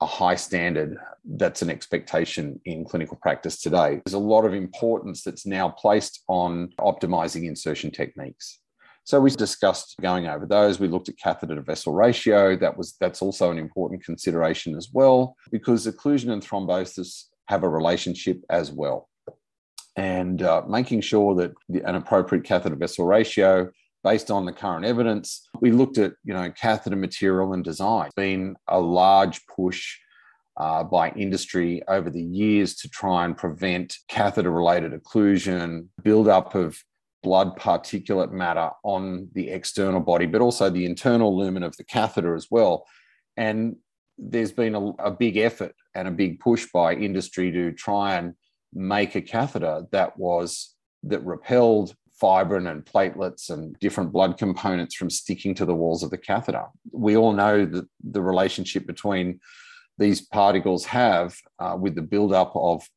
a 0.04 0.06
high 0.06 0.36
standard 0.36 0.98
that's 1.24 1.62
an 1.62 1.70
expectation 1.70 2.60
in 2.66 2.84
clinical 2.84 3.18
practice 3.22 3.62
today. 3.62 4.02
There's 4.04 4.14
a 4.14 4.20
lot 4.20 4.44
of 4.44 4.54
importance 4.54 5.24
that's 5.24 5.46
now 5.46 5.70
placed 5.70 6.24
on 6.28 6.74
optimizing 6.80 7.48
insertion 7.48 7.90
techniques. 7.90 8.60
So 9.06 9.22
we 9.22 9.32
discussed 9.32 9.96
going 10.02 10.28
over 10.28 10.46
those. 10.46 10.80
We 10.80 10.90
looked 10.90 11.10
at 11.10 11.18
catheter 11.18 11.56
to 11.56 11.62
vessel 11.62 11.94
ratio. 11.94 12.58
That 12.58 12.78
was 12.78 12.96
that's 13.00 13.22
also 13.22 13.50
an 13.50 13.58
important 13.58 14.04
consideration 14.04 14.76
as 14.76 14.90
well 14.94 15.36
because 15.52 15.88
occlusion 15.88 16.32
and 16.32 16.42
thrombosis 16.42 17.26
have 17.48 17.64
a 17.64 17.70
relationship 17.70 18.42
as 18.50 18.72
well. 18.72 19.10
And 19.96 20.42
uh, 20.42 20.64
making 20.68 21.02
sure 21.02 21.36
that 21.36 21.54
an 21.86 21.96
appropriate 21.96 22.44
catheter 22.44 22.76
vessel 22.76 23.06
ratio 23.06 23.70
based 24.04 24.30
on 24.30 24.46
the 24.46 24.52
current 24.52 24.86
evidence. 24.86 25.48
We 25.60 25.72
looked 25.72 25.98
at, 25.98 26.14
you 26.24 26.34
know, 26.34 26.52
catheter 26.52 26.96
material 26.96 27.54
and 27.54 27.64
design. 27.64 28.08
It's 28.08 28.16
been 28.16 28.56
a 28.68 28.80
large 28.80 29.46
push 29.48 29.98
uh, 30.58 30.84
by 30.84 31.10
industry 31.12 31.82
over 31.88 32.10
the 32.10 32.22
years 32.22 32.76
to 32.76 32.90
try 32.90 33.26
and 33.26 33.36
prevent 33.36 33.96
catheter 34.08 34.52
related 34.52 34.92
occlusion, 34.92 35.88
buildup 36.04 36.54
of 36.54 36.78
blood 37.24 37.58
particulate 37.58 38.32
matter 38.32 38.70
on 38.84 39.30
the 39.34 39.50
external 39.50 40.02
body, 40.02 40.26
but 40.26 40.42
also 40.42 40.70
the 40.70 40.86
internal 40.86 41.36
lumen 41.36 41.64
of 41.64 41.76
the 41.78 41.84
catheter 41.84 42.36
as 42.36 42.48
well. 42.52 42.86
And 43.38 43.78
there's 44.18 44.52
been 44.52 44.76
a, 44.76 44.90
a, 45.00 45.10
big 45.10 45.38
effort 45.38 45.74
and 45.96 46.08
a 46.08 46.12
big 46.12 46.40
push 46.40 46.68
by 46.72 46.94
industry 46.94 47.52
to 47.52 47.72
try 47.72 48.16
and 48.16 48.36
make 48.74 49.16
a 49.16 49.22
catheter 49.22 49.86
that 49.92 50.18
was 50.18 50.76
that 51.04 51.26
repelled 51.26 51.96
fibrin 52.24 52.68
and 52.72 52.86
platelets 52.86 53.50
and 53.50 53.78
different 53.80 54.14
blood 54.14 54.38
components 54.38 54.96
from 54.96 55.10
sticking 55.10 55.54
to 55.56 55.66
the 55.66 55.76
walls 55.76 56.04
of 56.04 56.10
the 56.10 56.18
catheter. 56.18 56.66
We 56.94 57.18
all 57.18 57.34
know 57.34 57.66
that 57.66 57.86
the 58.02 58.22
relationship 58.22 58.88
between 58.88 59.42
these 59.98 60.22
particles 60.22 60.86
have 60.86 61.36
uh, 61.60 61.76
with 61.78 61.96
the 61.96 62.02
buildup 62.02 62.54
of 62.56 62.88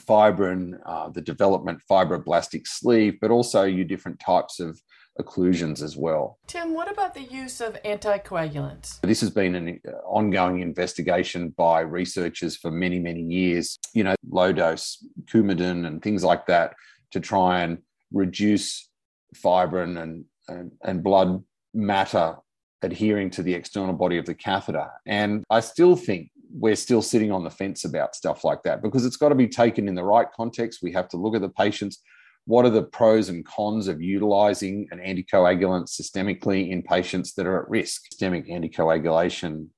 fibrin, 0.00 0.78
uh, 0.86 1.10
the 1.10 1.20
development 1.20 1.80
fibroblastic 1.90 2.66
sleeve, 2.66 3.18
but 3.20 3.30
also 3.30 3.64
you 3.64 3.84
different 3.84 4.20
types 4.20 4.58
of 4.58 4.80
occlusions 5.20 5.82
as 5.82 5.96
well. 5.96 6.38
Tim, 6.46 6.72
what 6.72 6.90
about 6.90 7.12
the 7.12 7.22
use 7.22 7.60
of 7.60 7.74
anticoagulants? 7.82 9.00
This 9.02 9.20
has 9.20 9.30
been 9.30 9.54
an 9.54 9.80
uh, 9.86 9.92
ongoing 10.06 10.60
investigation 10.60 11.50
by 11.50 11.80
researchers 11.80 12.56
for 12.56 12.70
many, 12.70 12.98
many 12.98 13.22
years. 13.22 13.78
You 13.92 14.04
know, 14.04 14.14
low 14.28 14.52
dose 14.52 15.04
Coumadin 15.24 15.86
and 15.86 16.02
things 16.02 16.24
like 16.24 16.46
that 16.46 16.74
to 17.12 17.20
try 17.20 17.60
and 17.60 17.78
reduce 18.16 18.88
fibrin 19.34 19.98
and, 19.98 20.24
and, 20.48 20.72
and 20.82 21.02
blood 21.02 21.42
matter 21.74 22.36
adhering 22.82 23.30
to 23.30 23.42
the 23.42 23.54
external 23.54 23.94
body 23.94 24.18
of 24.18 24.26
the 24.26 24.34
catheter. 24.34 24.88
And 25.06 25.44
I 25.50 25.60
still 25.60 25.96
think 25.96 26.30
we're 26.50 26.76
still 26.76 27.02
sitting 27.02 27.32
on 27.32 27.44
the 27.44 27.50
fence 27.50 27.84
about 27.84 28.14
stuff 28.14 28.44
like 28.44 28.62
that 28.62 28.82
because 28.82 29.04
it's 29.04 29.16
got 29.16 29.30
to 29.30 29.34
be 29.34 29.48
taken 29.48 29.88
in 29.88 29.94
the 29.94 30.04
right 30.04 30.28
context. 30.34 30.80
We 30.82 30.92
have 30.92 31.08
to 31.08 31.16
look 31.16 31.34
at 31.34 31.42
the 31.42 31.48
patients. 31.48 32.02
what 32.46 32.64
are 32.64 32.70
the 32.70 32.84
pros 32.84 33.28
and 33.28 33.44
cons 33.44 33.88
of 33.88 34.00
utilizing 34.00 34.86
an 34.92 34.98
anticoagulant 35.00 35.88
systemically 35.88 36.70
in 36.70 36.82
patients 36.82 37.34
that 37.34 37.46
are 37.46 37.62
at 37.62 37.68
risk? 37.68 38.02
Systemic 38.10 38.46
anticoagulation 38.48 39.68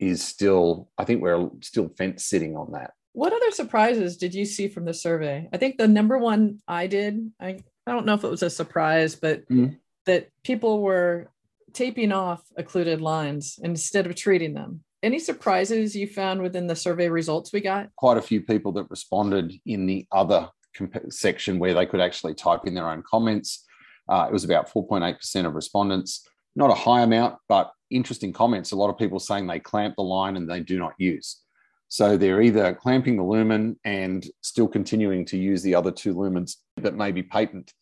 is 0.00 0.26
still, 0.26 0.88
I 0.96 1.04
think 1.04 1.20
we're 1.20 1.50
still 1.60 1.90
fence 1.98 2.24
sitting 2.24 2.56
on 2.56 2.72
that. 2.72 2.92
What 3.12 3.32
other 3.32 3.50
surprises 3.50 4.16
did 4.16 4.34
you 4.34 4.44
see 4.44 4.68
from 4.68 4.86
the 4.86 4.94
survey? 4.94 5.48
I 5.52 5.56
think 5.58 5.76
the 5.76 5.86
number 5.86 6.18
one 6.18 6.60
I 6.66 6.86
did, 6.86 7.30
I, 7.38 7.58
I 7.86 7.92
don't 7.92 8.06
know 8.06 8.14
if 8.14 8.24
it 8.24 8.30
was 8.30 8.42
a 8.42 8.50
surprise, 8.50 9.14
but 9.14 9.48
mm. 9.48 9.76
that 10.06 10.28
people 10.42 10.82
were 10.82 11.28
taping 11.72 12.12
off 12.12 12.42
occluded 12.56 13.00
lines 13.00 13.58
instead 13.62 14.06
of 14.06 14.14
treating 14.14 14.54
them. 14.54 14.82
Any 15.02 15.18
surprises 15.18 15.94
you 15.94 16.06
found 16.06 16.40
within 16.40 16.66
the 16.66 16.76
survey 16.76 17.08
results 17.10 17.52
we 17.52 17.60
got? 17.60 17.90
Quite 17.96 18.16
a 18.16 18.22
few 18.22 18.40
people 18.40 18.72
that 18.72 18.88
responded 18.88 19.52
in 19.66 19.84
the 19.84 20.06
other 20.12 20.48
comp- 20.74 21.12
section 21.12 21.58
where 21.58 21.74
they 21.74 21.84
could 21.84 22.00
actually 22.00 22.34
type 22.34 22.60
in 22.64 22.74
their 22.74 22.88
own 22.88 23.02
comments. 23.02 23.66
Uh, 24.08 24.26
it 24.28 24.32
was 24.32 24.44
about 24.44 24.72
4.8% 24.72 25.46
of 25.46 25.54
respondents. 25.54 26.26
Not 26.56 26.70
a 26.70 26.74
high 26.74 27.02
amount, 27.02 27.36
but 27.48 27.72
interesting 27.90 28.32
comments. 28.32 28.72
A 28.72 28.76
lot 28.76 28.88
of 28.88 28.96
people 28.96 29.18
saying 29.18 29.46
they 29.46 29.60
clamp 29.60 29.96
the 29.96 30.02
line 30.02 30.36
and 30.36 30.48
they 30.48 30.60
do 30.60 30.78
not 30.78 30.94
use. 30.98 31.43
So 31.88 32.16
they're 32.16 32.42
either 32.42 32.74
clamping 32.74 33.16
the 33.16 33.22
lumen 33.22 33.78
and 33.84 34.26
still 34.40 34.68
continuing 34.68 35.24
to 35.26 35.38
use 35.38 35.62
the 35.62 35.74
other 35.74 35.90
two 35.90 36.14
lumens 36.14 36.56
that 36.76 36.96
may 36.96 37.12
be 37.12 37.22
patent. 37.22 37.72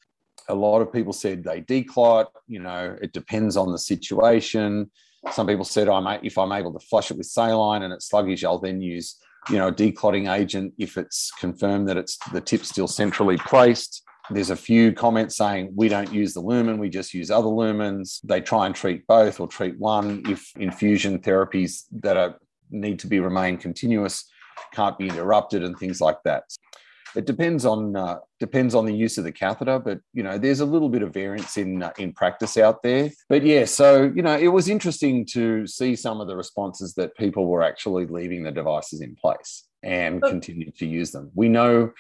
A 0.49 0.55
lot 0.55 0.81
of 0.81 0.93
people 0.93 1.13
said 1.13 1.45
they 1.45 1.61
declot, 1.61 2.33
you 2.47 2.59
know, 2.59 2.97
it 3.01 3.13
depends 3.13 3.57
on 3.57 3.73
the 3.73 3.79
situation. 3.79 4.91
Some 5.31 5.47
people 5.47 5.65
said, 5.65 5.89
I'm, 5.89 6.07
if 6.25 6.37
I'm 6.37 6.53
able 6.53 6.73
to 6.73 6.85
flush 6.87 7.11
it 7.11 7.17
with 7.17 7.27
saline 7.27 7.83
and 7.83 7.93
it's 7.93 8.09
sluggish, 8.09 8.45
I'll 8.45 8.59
then 8.59 8.83
use 8.83 9.17
you 9.51 9.59
know, 9.59 9.69
a 9.69 9.73
declotting 9.73 10.29
agent 10.29 10.75
if 10.79 10.97
it's 10.97 11.31
confirmed 11.33 11.89
that 11.89 11.97
it's 11.97 12.19
the 12.33 12.41
tip 12.41 12.65
still 12.65 12.89
centrally 12.89 13.37
placed. 13.39 14.03
There's 14.31 14.51
a 14.51 14.57
few 14.57 14.93
comments 14.93 15.37
saying 15.37 15.73
we 15.75 15.89
don't 15.89 16.13
use 16.13 16.33
the 16.33 16.41
lumen, 16.41 16.79
we 16.79 16.89
just 16.89 17.13
use 17.13 17.31
other 17.31 17.49
lumens. 17.49 18.21
They 18.23 18.41
try 18.41 18.67
and 18.67 18.75
treat 18.75 19.07
both 19.07 19.41
or 19.41 19.49
treat 19.49 19.79
one 19.79 20.23
if 20.29 20.53
infusion 20.57 21.19
therapies 21.19 21.85
that 22.01 22.17
are 22.17 22.39
need 22.73 22.99
to 23.01 23.07
be 23.07 23.21
remain 23.21 23.57
continuous 23.57 24.25
can't 24.73 24.99
be 24.99 25.09
interrupted 25.09 25.63
and 25.63 25.79
things 25.79 26.01
like 26.01 26.23
that. 26.25 26.45
It 27.15 27.27
depends 27.27 27.67
on 27.67 27.95
uh, 27.95 28.19
depends 28.41 28.75
on 28.75 28.87
the 28.87 28.95
use 28.95 29.19
of 29.19 29.25
the 29.25 29.33
catheter 29.33 29.79
but 29.79 30.01
you 30.15 30.23
know 30.23 30.39
there's 30.39 30.61
a 30.61 30.67
little 30.67 30.89
bit 30.89 31.03
of 31.03 31.13
variance 31.13 31.59
in 31.59 31.83
uh, 31.83 31.93
in 31.99 32.13
practice 32.13 32.57
out 32.57 32.83
there. 32.83 33.11
But 33.29 33.45
yeah 33.45 33.67
so 33.67 34.11
you 34.15 34.23
know 34.23 34.39
it 34.39 34.49
was 34.49 34.69
interesting 34.69 35.27
to 35.33 35.67
see 35.67 35.95
some 35.95 36.21
of 36.21 36.29
the 36.29 36.37
responses 36.37 36.95
that 36.95 37.17
people 37.17 37.47
were 37.47 37.63
actually 37.63 38.07
leaving 38.07 38.45
the 38.45 38.51
devices 38.51 39.03
in 39.03 39.15
place 39.15 39.65
and 39.83 40.23
continue 40.23 40.71
to 40.71 40.87
use 40.87 41.11
them. 41.11 41.31
We 41.35 41.49
know 41.49 41.93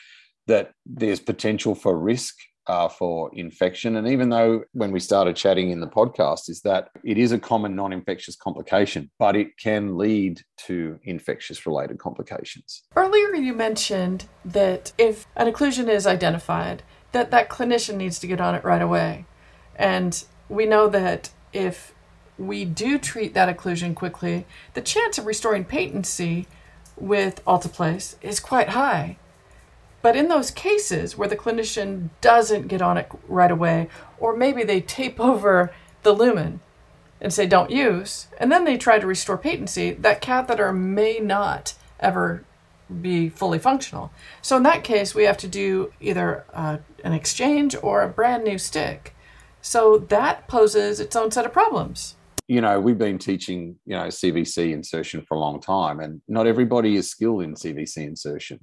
that 0.47 0.73
there's 0.87 1.21
potential 1.21 1.75
for 1.75 1.99
risk 1.99 2.35
uh, 2.67 2.89
for 2.89 3.31
infection. 3.35 3.97
And 3.97 4.09
even 4.09 4.29
though 4.29 4.63
when 4.73 4.93
we 4.93 5.01
started 5.01 5.37
chatting 5.37 5.71
in 5.71 5.81
the 5.81 5.87
podcast, 5.87 6.49
is 6.49 6.61
that 6.63 6.89
it 7.05 7.19
is 7.19 7.33
a 7.33 7.39
common 7.39 7.75
non 7.75 7.93
infectious 7.93 8.37
complication, 8.37 9.11
but 9.19 9.37
it 9.37 9.59
can 9.59 9.97
lead 9.97 10.41
to 10.67 10.99
infectious 11.05 11.67
related 11.67 11.99
complications. 11.99 12.83
Earlier, 12.95 13.35
you 13.35 13.53
mentioned 13.53 14.27
that 14.45 14.93
if 14.99 15.27
an 15.37 15.53
occlusion 15.53 15.89
is 15.89 16.07
identified, 16.07 16.83
that 17.13 17.31
that 17.31 17.49
clinician 17.49 17.97
needs 17.97 18.19
to 18.21 18.27
get 18.27 18.41
on 18.41 18.55
it 18.55 18.65
right 18.65 18.83
away. 18.83 19.27
And 19.77 20.23
we 20.49 20.67
know 20.67 20.89
that 20.89 21.31
if 21.53 21.95
we 22.39 22.65
do 22.65 22.99
treat 22.99 23.35
that 23.35 23.55
occlusion 23.55 23.95
quickly, 23.95 24.47
the 24.75 24.81
chance 24.81 25.19
of 25.19 25.27
restoring 25.27 25.65
patency 25.65 26.47
with 26.97 27.45
alteplase 27.45 28.17
is 28.23 28.41
quite 28.41 28.71
high. 28.71 29.19
But 30.03 30.17
in 30.17 30.29
those 30.29 30.51
cases 30.51 31.17
where 31.17 31.29
the 31.29 31.37
clinician 31.37 32.11
doesn't 32.21 32.69
get 32.69 32.83
on 32.83 32.99
it 32.99 33.09
right 33.29 33.51
away, 33.51 33.89
or 34.19 34.37
maybe 34.37 34.65
they 34.65 34.81
tape 34.81 35.21
over 35.33 35.73
the 36.03 36.13
lumen 36.13 36.61
and 37.21 37.33
say 37.33 37.47
don't 37.47 37.71
use, 37.71 38.27
and 38.39 38.51
then 38.51 38.65
they 38.65 38.77
try 38.77 38.99
to 38.99 39.07
restore 39.07 39.39
patency, 39.39 39.93
that 39.93 40.21
catheter 40.21 40.73
may 40.73 41.21
not 41.21 41.75
ever 42.01 42.45
be 43.01 43.29
fully 43.29 43.61
functional. 43.61 44.11
So 44.43 44.57
in 44.57 44.65
that 44.65 44.85
case, 44.85 45.15
we 45.15 45.23
have 45.23 45.37
to 45.39 45.49
do 45.49 45.93
either 46.01 46.45
uh, 46.53 46.79
an 47.05 47.13
exchange 47.13 47.77
or 47.81 48.03
a 48.03 48.09
brand 48.09 48.45
new 48.45 48.59
stick. 48.59 49.15
So 49.61 49.99
that 50.09 50.49
poses 50.49 50.99
its 50.99 51.15
own 51.15 51.31
set 51.31 51.47
of 51.47 51.53
problems. 51.53 52.17
You 52.49 52.61
know, 52.61 52.81
we've 52.81 52.99
been 52.99 53.19
teaching, 53.19 53.77
you 53.87 53.97
know, 53.97 54.09
CVC 54.09 54.73
insertion 54.73 55.23
for 55.27 55.37
a 55.37 55.41
long 55.41 55.61
time, 55.61 56.01
and 56.01 56.21
not 56.27 56.49
everybody 56.49 56.97
is 56.97 57.09
skilled 57.09 57.43
in 57.43 57.55
CVC 57.55 57.99
insertion. 57.99 58.59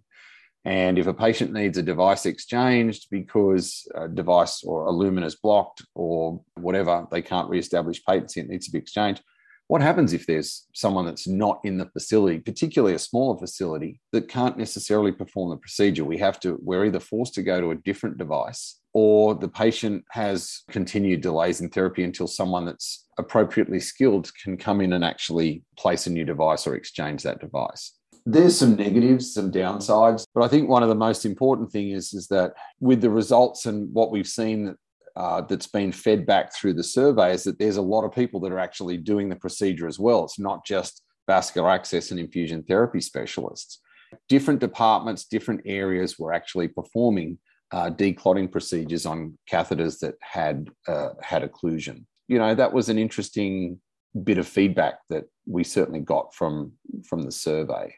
And 0.65 0.99
if 0.99 1.07
a 1.07 1.13
patient 1.13 1.53
needs 1.53 1.77
a 1.77 1.83
device 1.83 2.25
exchanged 2.25 3.07
because 3.09 3.87
a 3.95 4.07
device 4.07 4.61
or 4.63 4.85
a 4.85 4.91
lumen 4.91 5.23
is 5.23 5.35
blocked 5.35 5.85
or 5.95 6.41
whatever, 6.55 7.07
they 7.11 7.21
can't 7.21 7.49
reestablish 7.49 8.03
patency, 8.03 8.41
it 8.41 8.49
needs 8.49 8.65
to 8.65 8.71
be 8.71 8.79
exchanged. 8.79 9.23
What 9.67 9.81
happens 9.81 10.13
if 10.13 10.25
there's 10.25 10.65
someone 10.73 11.05
that's 11.05 11.27
not 11.27 11.59
in 11.63 11.77
the 11.77 11.85
facility, 11.85 12.39
particularly 12.39 12.95
a 12.95 12.99
smaller 12.99 13.37
facility, 13.37 14.01
that 14.11 14.27
can't 14.27 14.57
necessarily 14.57 15.11
perform 15.11 15.51
the 15.51 15.57
procedure? 15.57 16.03
We 16.03 16.17
have 16.17 16.39
to, 16.39 16.59
we're 16.61 16.85
either 16.85 16.99
forced 16.99 17.35
to 17.35 17.43
go 17.43 17.61
to 17.61 17.71
a 17.71 17.75
different 17.75 18.17
device 18.17 18.79
or 18.93 19.35
the 19.35 19.47
patient 19.47 20.03
has 20.09 20.63
continued 20.71 21.21
delays 21.21 21.61
in 21.61 21.69
therapy 21.69 22.03
until 22.03 22.27
someone 22.27 22.65
that's 22.65 23.05
appropriately 23.19 23.79
skilled 23.79 24.31
can 24.43 24.57
come 24.57 24.81
in 24.81 24.93
and 24.93 25.05
actually 25.05 25.63
place 25.77 26.07
a 26.07 26.09
new 26.09 26.25
device 26.25 26.65
or 26.65 26.75
exchange 26.75 27.21
that 27.21 27.39
device 27.39 27.93
there's 28.31 28.57
some 28.57 28.75
negatives, 28.75 29.33
some 29.33 29.51
downsides, 29.51 30.25
but 30.33 30.43
I 30.43 30.47
think 30.47 30.69
one 30.69 30.83
of 30.83 30.89
the 30.89 30.95
most 30.95 31.25
important 31.25 31.71
thing 31.71 31.91
is 31.91 32.13
is 32.13 32.27
that 32.27 32.53
with 32.79 33.01
the 33.01 33.09
results 33.09 33.65
and 33.65 33.91
what 33.93 34.11
we've 34.11 34.27
seen 34.27 34.75
uh, 35.15 35.41
that's 35.41 35.67
been 35.67 35.91
fed 35.91 36.25
back 36.25 36.55
through 36.55 36.73
the 36.73 36.83
survey 36.83 37.33
is 37.33 37.43
that 37.43 37.59
there's 37.59 37.77
a 37.77 37.81
lot 37.81 38.05
of 38.05 38.13
people 38.13 38.39
that 38.39 38.51
are 38.51 38.59
actually 38.59 38.97
doing 38.97 39.29
the 39.29 39.35
procedure 39.35 39.87
as 39.87 39.99
well. 39.99 40.23
It's 40.23 40.39
not 40.39 40.65
just 40.65 41.03
vascular 41.27 41.69
access 41.69 42.11
and 42.11 42.19
infusion 42.19 42.63
therapy 42.63 43.01
specialists. 43.01 43.81
Different 44.27 44.59
departments, 44.59 45.25
different 45.25 45.61
areas 45.65 46.17
were 46.17 46.33
actually 46.33 46.67
performing 46.67 47.37
uh, 47.71 47.89
declotting 47.89 48.47
procedures 48.47 49.05
on 49.05 49.37
catheters 49.51 49.99
that 49.99 50.15
had 50.21 50.69
uh, 50.87 51.09
had 51.21 51.43
occlusion. 51.43 52.05
You 52.27 52.39
know 52.39 52.53
that 52.55 52.73
was 52.73 52.89
an 52.89 52.97
interesting 52.97 53.79
bit 54.23 54.37
of 54.37 54.47
feedback 54.47 54.99
that 55.09 55.25
we 55.45 55.63
certainly 55.63 55.99
got 55.99 56.33
from 56.33 56.73
from 57.07 57.23
the 57.23 57.31
survey. 57.31 57.93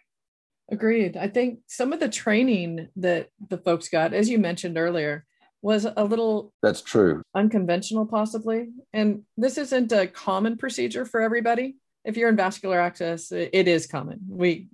Agreed. 0.71 1.17
I 1.17 1.27
think 1.27 1.59
some 1.67 1.91
of 1.91 1.99
the 1.99 2.07
training 2.07 2.87
that 2.95 3.27
the 3.49 3.57
folks 3.57 3.89
got, 3.89 4.13
as 4.13 4.29
you 4.29 4.39
mentioned 4.39 4.77
earlier, 4.77 5.25
was 5.61 5.85
a 5.85 6.03
little 6.03 6.53
that's 6.63 6.81
true. 6.81 7.21
unconventional 7.35 8.05
possibly. 8.05 8.69
And 8.93 9.23
this 9.37 9.57
isn't 9.57 9.91
a 9.91 10.07
common 10.07 10.57
procedure 10.57 11.05
for 11.05 11.21
everybody. 11.21 11.75
If 12.05 12.17
you're 12.17 12.29
in 12.29 12.35
vascular 12.35 12.79
access 12.79 13.31
it 13.31 13.67
is 13.67 13.85
common. 13.85 14.21
We 14.27 14.67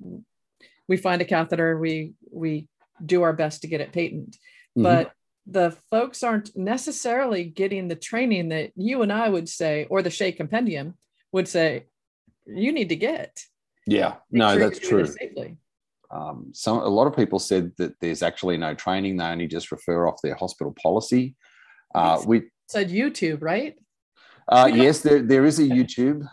we 0.87 0.97
find 0.97 1.21
a 1.21 1.25
catheter 1.25 1.77
we 1.77 2.13
we 2.31 2.67
do 3.03 3.23
our 3.23 3.33
best 3.33 3.61
to 3.61 3.67
get 3.67 3.81
it 3.81 3.91
patent. 3.91 4.37
Mm-hmm. 4.77 4.83
but 4.83 5.11
the 5.49 5.71
folks 5.89 6.23
aren't 6.23 6.55
necessarily 6.55 7.45
getting 7.45 7.87
the 7.87 7.95
training 7.95 8.49
that 8.49 8.71
you 8.75 9.01
and 9.01 9.11
i 9.11 9.27
would 9.27 9.47
say 9.47 9.87
or 9.89 10.01
the 10.01 10.09
SHEA 10.09 10.35
compendium 10.37 10.95
would 11.31 11.47
say 11.47 11.85
you 12.45 12.71
need 12.71 12.89
to 12.89 12.95
get. 12.95 13.41
Yeah. 13.85 14.15
No 14.31 14.51
sure 14.53 14.59
that's 14.59 14.79
true. 14.79 15.05
safely 15.05 15.57
um, 16.11 16.51
some 16.53 16.77
a 16.77 16.87
lot 16.87 17.07
of 17.07 17.15
people 17.15 17.39
said 17.39 17.71
that 17.77 17.93
there's 17.99 18.23
actually 18.23 18.57
no 18.57 18.73
training; 18.73 19.17
they 19.17 19.25
only 19.25 19.47
just 19.47 19.71
refer 19.71 20.07
off 20.07 20.21
their 20.23 20.35
hospital 20.35 20.73
policy. 20.81 21.35
Uh, 21.93 22.21
we 22.25 22.43
said 22.67 22.89
YouTube, 22.89 23.41
right? 23.41 23.75
Uh, 24.47 24.69
yes, 24.73 25.01
there 25.01 25.21
there 25.21 25.45
is 25.45 25.59
a 25.59 25.63
YouTube. 25.63 26.27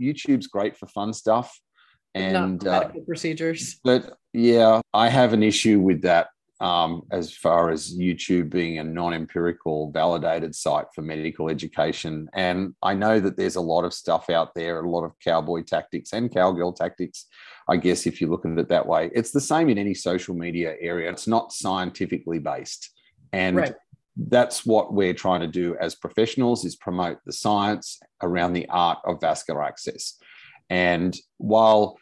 YouTube's 0.00 0.46
great 0.46 0.78
for 0.78 0.86
fun 0.86 1.12
stuff 1.12 1.60
and 2.14 2.66
uh, 2.66 2.80
medical 2.80 3.02
uh, 3.02 3.04
procedures. 3.04 3.78
But 3.84 4.16
yeah, 4.32 4.80
I 4.94 5.08
have 5.08 5.32
an 5.32 5.42
issue 5.42 5.78
with 5.78 6.02
that 6.02 6.28
um, 6.60 7.02
as 7.10 7.32
far 7.32 7.70
as 7.70 7.96
YouTube 7.96 8.50
being 8.50 8.78
a 8.78 8.84
non 8.84 9.14
empirical 9.14 9.90
validated 9.92 10.54
site 10.54 10.86
for 10.94 11.00
medical 11.00 11.48
education. 11.48 12.28
And 12.34 12.74
I 12.82 12.94
know 12.94 13.18
that 13.18 13.36
there's 13.36 13.56
a 13.56 13.60
lot 13.62 13.84
of 13.84 13.94
stuff 13.94 14.28
out 14.28 14.54
there, 14.54 14.80
a 14.80 14.88
lot 14.88 15.04
of 15.04 15.18
cowboy 15.20 15.62
tactics 15.62 16.12
and 16.12 16.32
cowgirl 16.32 16.74
tactics, 16.74 17.26
I 17.68 17.76
guess, 17.76 18.06
if 18.06 18.20
you 18.20 18.26
look 18.26 18.44
at 18.44 18.58
it 18.58 18.68
that 18.68 18.86
way. 18.86 19.10
It's 19.14 19.30
the 19.30 19.40
same 19.40 19.70
in 19.70 19.78
any 19.78 19.94
social 19.94 20.34
media 20.34 20.74
area, 20.80 21.10
it's 21.10 21.26
not 21.26 21.52
scientifically 21.52 22.38
based. 22.38 22.90
And 23.32 23.56
right. 23.56 23.74
that's 24.16 24.66
what 24.66 24.92
we're 24.92 25.14
trying 25.14 25.40
to 25.40 25.46
do 25.46 25.76
as 25.80 25.94
professionals 25.94 26.64
is 26.64 26.76
promote 26.76 27.18
the 27.24 27.32
science 27.32 27.98
around 28.22 28.52
the 28.52 28.68
art 28.68 28.98
of 29.04 29.20
vascular 29.20 29.62
access. 29.62 30.18
And 30.68 31.16
while 31.38 31.96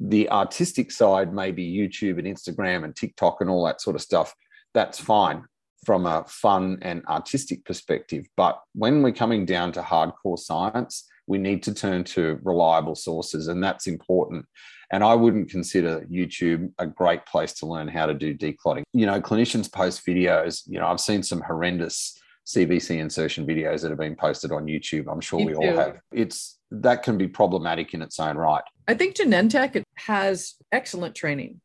the 0.00 0.28
artistic 0.30 0.90
side, 0.90 1.32
maybe 1.32 1.64
YouTube 1.64 2.18
and 2.18 2.26
Instagram 2.26 2.84
and 2.84 2.94
TikTok 2.94 3.40
and 3.40 3.48
all 3.48 3.64
that 3.66 3.80
sort 3.80 3.96
of 3.96 4.02
stuff, 4.02 4.34
that's 4.74 4.98
fine 4.98 5.44
from 5.84 6.06
a 6.06 6.24
fun 6.28 6.78
and 6.82 7.04
artistic 7.06 7.64
perspective. 7.64 8.26
But 8.36 8.60
when 8.74 9.02
we're 9.02 9.12
coming 9.12 9.44
down 9.44 9.72
to 9.72 9.82
hardcore 9.82 10.38
science, 10.38 11.08
we 11.26 11.38
need 11.38 11.62
to 11.64 11.74
turn 11.74 12.04
to 12.04 12.38
reliable 12.42 12.94
sources, 12.94 13.48
and 13.48 13.62
that's 13.62 13.86
important. 13.86 14.46
And 14.92 15.02
I 15.02 15.14
wouldn't 15.14 15.50
consider 15.50 16.06
YouTube 16.10 16.70
a 16.78 16.86
great 16.86 17.24
place 17.26 17.54
to 17.54 17.66
learn 17.66 17.88
how 17.88 18.06
to 18.06 18.14
do 18.14 18.34
declotting. 18.34 18.84
You 18.92 19.06
know, 19.06 19.20
clinicians 19.20 19.72
post 19.72 20.04
videos. 20.06 20.62
You 20.66 20.78
know, 20.78 20.86
I've 20.86 21.00
seen 21.00 21.22
some 21.22 21.40
horrendous 21.40 22.18
CVC 22.46 22.98
insertion 22.98 23.46
videos 23.46 23.82
that 23.82 23.90
have 23.90 23.98
been 23.98 24.16
posted 24.16 24.52
on 24.52 24.66
YouTube. 24.66 25.10
I'm 25.10 25.20
sure 25.20 25.44
we 25.44 25.54
all 25.54 25.76
have. 25.76 26.00
It's 26.12 26.58
that 26.70 27.02
can 27.02 27.16
be 27.16 27.28
problematic 27.28 27.94
in 27.94 28.02
its 28.02 28.18
own 28.18 28.36
right. 28.36 28.64
I 28.88 28.94
think 28.94 29.16
Genentech 29.16 29.82
has 29.94 30.54
excellent 30.72 31.14
training. 31.14 31.60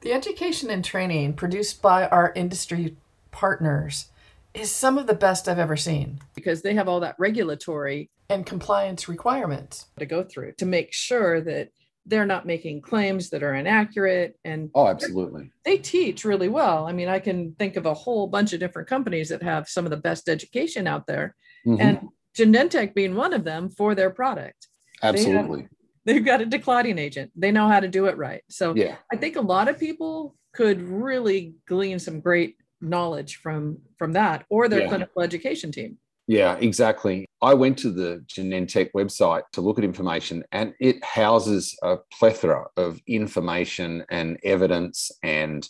The 0.00 0.12
education 0.12 0.70
and 0.70 0.84
training 0.84 1.34
produced 1.34 1.82
by 1.82 2.06
our 2.06 2.32
industry 2.34 2.96
partners 3.32 4.10
is 4.54 4.70
some 4.70 4.96
of 4.96 5.06
the 5.06 5.14
best 5.14 5.48
I've 5.48 5.58
ever 5.58 5.76
seen 5.76 6.20
because 6.34 6.62
they 6.62 6.74
have 6.74 6.88
all 6.88 7.00
that 7.00 7.16
regulatory 7.18 8.10
and 8.30 8.46
compliance 8.46 9.08
requirements 9.08 9.86
to 9.98 10.06
go 10.06 10.22
through 10.22 10.52
to 10.58 10.66
make 10.66 10.92
sure 10.92 11.40
that 11.40 11.70
they're 12.08 12.26
not 12.26 12.46
making 12.46 12.80
claims 12.80 13.30
that 13.30 13.42
are 13.42 13.54
inaccurate 13.54 14.38
and 14.44 14.70
oh 14.74 14.86
absolutely. 14.86 15.50
they 15.64 15.78
teach 15.78 16.24
really 16.24 16.48
well. 16.48 16.86
I 16.86 16.92
mean 16.92 17.08
i 17.08 17.18
can 17.18 17.52
think 17.58 17.76
of 17.76 17.86
a 17.86 17.94
whole 17.94 18.26
bunch 18.26 18.52
of 18.52 18.60
different 18.60 18.88
companies 18.88 19.28
that 19.28 19.42
have 19.42 19.68
some 19.68 19.84
of 19.84 19.90
the 19.90 19.96
best 19.96 20.28
education 20.28 20.86
out 20.86 21.06
there 21.06 21.36
mm-hmm. 21.66 21.80
and 21.80 22.08
Genentech 22.36 22.94
being 22.94 23.14
one 23.14 23.32
of 23.32 23.44
them 23.44 23.70
for 23.70 23.94
their 23.94 24.10
product. 24.10 24.68
Absolutely 25.02 25.68
they 26.04 26.14
have, 26.14 26.24
they've 26.24 26.24
got 26.24 26.40
a 26.40 26.46
declotting 26.46 26.98
agent. 26.98 27.30
They 27.36 27.52
know 27.52 27.68
how 27.68 27.80
to 27.80 27.88
do 27.88 28.06
it 28.06 28.16
right. 28.16 28.42
So 28.48 28.74
yeah. 28.74 28.96
I 29.12 29.16
think 29.16 29.36
a 29.36 29.40
lot 29.40 29.68
of 29.68 29.78
people 29.78 30.36
could 30.52 30.80
really 30.82 31.54
glean 31.66 31.98
some 31.98 32.20
great 32.20 32.56
knowledge 32.80 33.36
from 33.36 33.78
from 33.98 34.12
that 34.12 34.44
or 34.48 34.68
their 34.68 34.82
yeah. 34.82 34.88
clinical 34.88 35.22
education 35.22 35.72
team 35.72 35.98
yeah, 36.28 36.56
exactly. 36.60 37.26
I 37.40 37.54
went 37.54 37.78
to 37.78 37.90
the 37.90 38.22
Genentech 38.26 38.90
website 38.94 39.44
to 39.54 39.62
look 39.62 39.78
at 39.78 39.84
information, 39.84 40.44
and 40.52 40.74
it 40.78 41.02
houses 41.02 41.74
a 41.82 41.96
plethora 42.18 42.66
of 42.76 43.00
information 43.06 44.04
and 44.10 44.38
evidence 44.44 45.10
and 45.22 45.66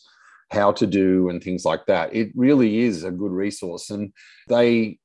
how 0.50 0.72
to 0.72 0.86
do 0.86 1.28
and 1.28 1.42
things 1.42 1.64
like 1.64 1.86
that. 1.86 2.12
It 2.12 2.32
really 2.34 2.80
is 2.80 3.04
a 3.04 3.12
good 3.12 3.30
resource, 3.30 3.90
and 3.90 4.12
they 4.48 4.98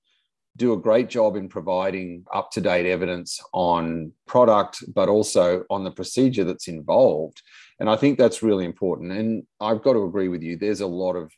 do 0.58 0.74
a 0.74 0.78
great 0.78 1.08
job 1.08 1.36
in 1.36 1.50
providing 1.50 2.26
up 2.34 2.50
to 2.52 2.62
date 2.62 2.88
evidence 2.88 3.40
on 3.54 4.12
product, 4.26 4.84
but 4.96 5.08
also 5.08 5.66
on 5.70 5.84
the 5.84 5.92
procedure 5.92 6.44
that's 6.44 6.68
involved. 6.68 7.44
And 7.80 7.90
I 7.90 7.96
think 7.96 8.18
that's 8.18 8.44
really 8.44 8.66
important. 8.66 9.12
And 9.12 9.44
I've 9.60 9.84
got 9.84 9.94
to 9.94 10.04
agree 10.04 10.30
with 10.30 10.42
you. 10.42 10.58
There's 10.58 10.82
a 10.82 10.88
lot 10.88 11.16
of 11.16 11.32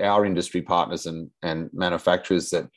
our 0.00 0.24
industry 0.24 0.62
partners 0.62 1.06
and, 1.06 1.30
and 1.42 1.70
manufacturers 1.72 2.50
that 2.50 2.68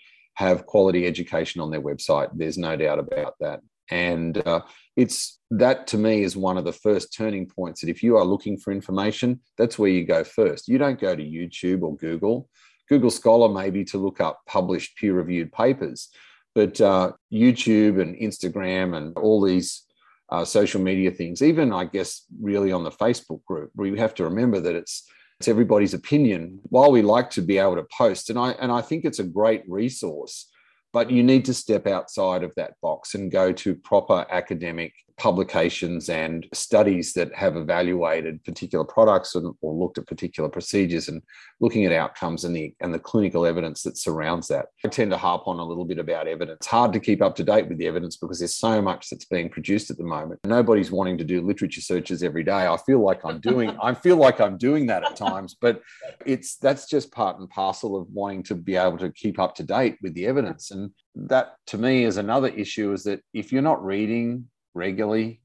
have 0.41 0.65
quality 0.65 1.05
education 1.07 1.61
on 1.61 1.71
their 1.71 1.81
website. 1.81 2.29
There's 2.33 2.57
no 2.57 2.75
doubt 2.75 2.99
about 2.99 3.35
that. 3.39 3.61
And 3.89 4.37
uh, 4.47 4.61
it's 4.95 5.39
that 5.51 5.87
to 5.87 5.97
me 5.97 6.23
is 6.23 6.35
one 6.37 6.57
of 6.57 6.65
the 6.65 6.73
first 6.73 7.13
turning 7.15 7.45
points 7.45 7.81
that 7.81 7.89
if 7.89 8.01
you 8.01 8.17
are 8.17 8.25
looking 8.25 8.57
for 8.57 8.71
information, 8.71 9.41
that's 9.57 9.77
where 9.77 9.89
you 9.89 10.05
go 10.05 10.23
first. 10.23 10.67
You 10.67 10.77
don't 10.77 10.99
go 10.99 11.15
to 11.15 11.23
YouTube 11.23 11.81
or 11.83 11.95
Google. 11.97 12.49
Google 12.89 13.11
Scholar 13.11 13.49
maybe 13.49 13.83
to 13.85 13.97
look 13.97 14.19
up 14.19 14.41
published 14.47 14.97
peer 14.97 15.13
reviewed 15.13 15.51
papers, 15.51 16.09
but 16.55 16.79
uh, 16.81 17.11
YouTube 17.31 18.01
and 18.01 18.15
Instagram 18.17 18.97
and 18.97 19.15
all 19.17 19.41
these 19.41 19.83
uh, 20.29 20.45
social 20.45 20.81
media 20.81 21.11
things, 21.11 21.41
even 21.41 21.73
I 21.73 21.85
guess 21.85 22.25
really 22.41 22.71
on 22.71 22.83
the 22.83 22.91
Facebook 22.91 23.43
group, 23.45 23.71
where 23.75 23.87
you 23.87 23.95
have 23.95 24.15
to 24.15 24.23
remember 24.23 24.59
that 24.61 24.75
it's 24.75 25.09
it's 25.41 25.47
everybody's 25.47 25.95
opinion. 25.95 26.59
While 26.69 26.91
we 26.91 27.01
like 27.01 27.31
to 27.31 27.41
be 27.41 27.57
able 27.57 27.75
to 27.75 27.87
post, 27.97 28.29
and 28.29 28.37
I 28.37 28.51
and 28.51 28.71
I 28.71 28.81
think 28.81 29.05
it's 29.05 29.17
a 29.17 29.23
great 29.23 29.63
resource, 29.67 30.47
but 30.93 31.09
you 31.09 31.23
need 31.23 31.45
to 31.45 31.53
step 31.55 31.87
outside 31.87 32.43
of 32.43 32.53
that 32.57 32.75
box 32.79 33.15
and 33.15 33.31
go 33.31 33.51
to 33.51 33.73
proper 33.73 34.27
academic 34.29 34.93
publications 35.21 36.09
and 36.09 36.47
studies 36.51 37.13
that 37.13 37.31
have 37.35 37.55
evaluated 37.55 38.43
particular 38.43 38.83
products 38.83 39.35
or 39.35 39.53
looked 39.61 39.99
at 39.99 40.07
particular 40.07 40.49
procedures 40.49 41.09
and 41.09 41.21
looking 41.59 41.85
at 41.85 41.91
outcomes 41.91 42.43
and 42.43 42.55
the 42.55 42.73
and 42.79 42.91
the 42.91 42.97
clinical 42.97 43.45
evidence 43.45 43.83
that 43.83 43.99
surrounds 43.99 44.47
that. 44.47 44.69
I 44.83 44.87
tend 44.87 45.11
to 45.11 45.17
harp 45.17 45.47
on 45.47 45.59
a 45.59 45.63
little 45.63 45.85
bit 45.85 45.99
about 45.99 46.27
evidence. 46.27 46.57
It's 46.61 46.65
hard 46.65 46.91
to 46.93 46.99
keep 46.99 47.21
up 47.21 47.35
to 47.35 47.43
date 47.43 47.69
with 47.69 47.77
the 47.77 47.85
evidence 47.85 48.17
because 48.17 48.39
there's 48.39 48.55
so 48.55 48.81
much 48.81 49.11
that's 49.11 49.25
being 49.25 49.47
produced 49.47 49.91
at 49.91 49.97
the 49.99 50.03
moment. 50.03 50.39
Nobody's 50.43 50.91
wanting 50.91 51.19
to 51.19 51.23
do 51.23 51.45
literature 51.45 51.81
searches 51.81 52.23
every 52.23 52.43
day. 52.43 52.65
I 52.65 52.77
feel 52.77 52.99
like 52.99 53.23
I'm 53.23 53.39
doing 53.39 53.77
I 53.83 53.93
feel 53.93 54.17
like 54.17 54.41
I'm 54.41 54.57
doing 54.57 54.87
that 54.87 55.03
at 55.03 55.15
times, 55.15 55.55
but 55.61 55.83
it's 56.25 56.55
that's 56.55 56.89
just 56.89 57.11
part 57.11 57.37
and 57.37 57.47
parcel 57.47 57.95
of 57.95 58.07
wanting 58.11 58.41
to 58.45 58.55
be 58.55 58.75
able 58.75 58.97
to 58.97 59.11
keep 59.11 59.37
up 59.37 59.53
to 59.55 59.63
date 59.63 59.99
with 60.01 60.15
the 60.15 60.25
evidence 60.25 60.71
and 60.71 60.89
that 61.13 61.55
to 61.67 61.77
me 61.77 62.05
is 62.05 62.17
another 62.17 62.47
issue 62.47 62.93
is 62.93 63.03
that 63.03 63.21
if 63.33 63.51
you're 63.51 63.61
not 63.61 63.83
reading 63.83 64.45
regularly 64.73 65.41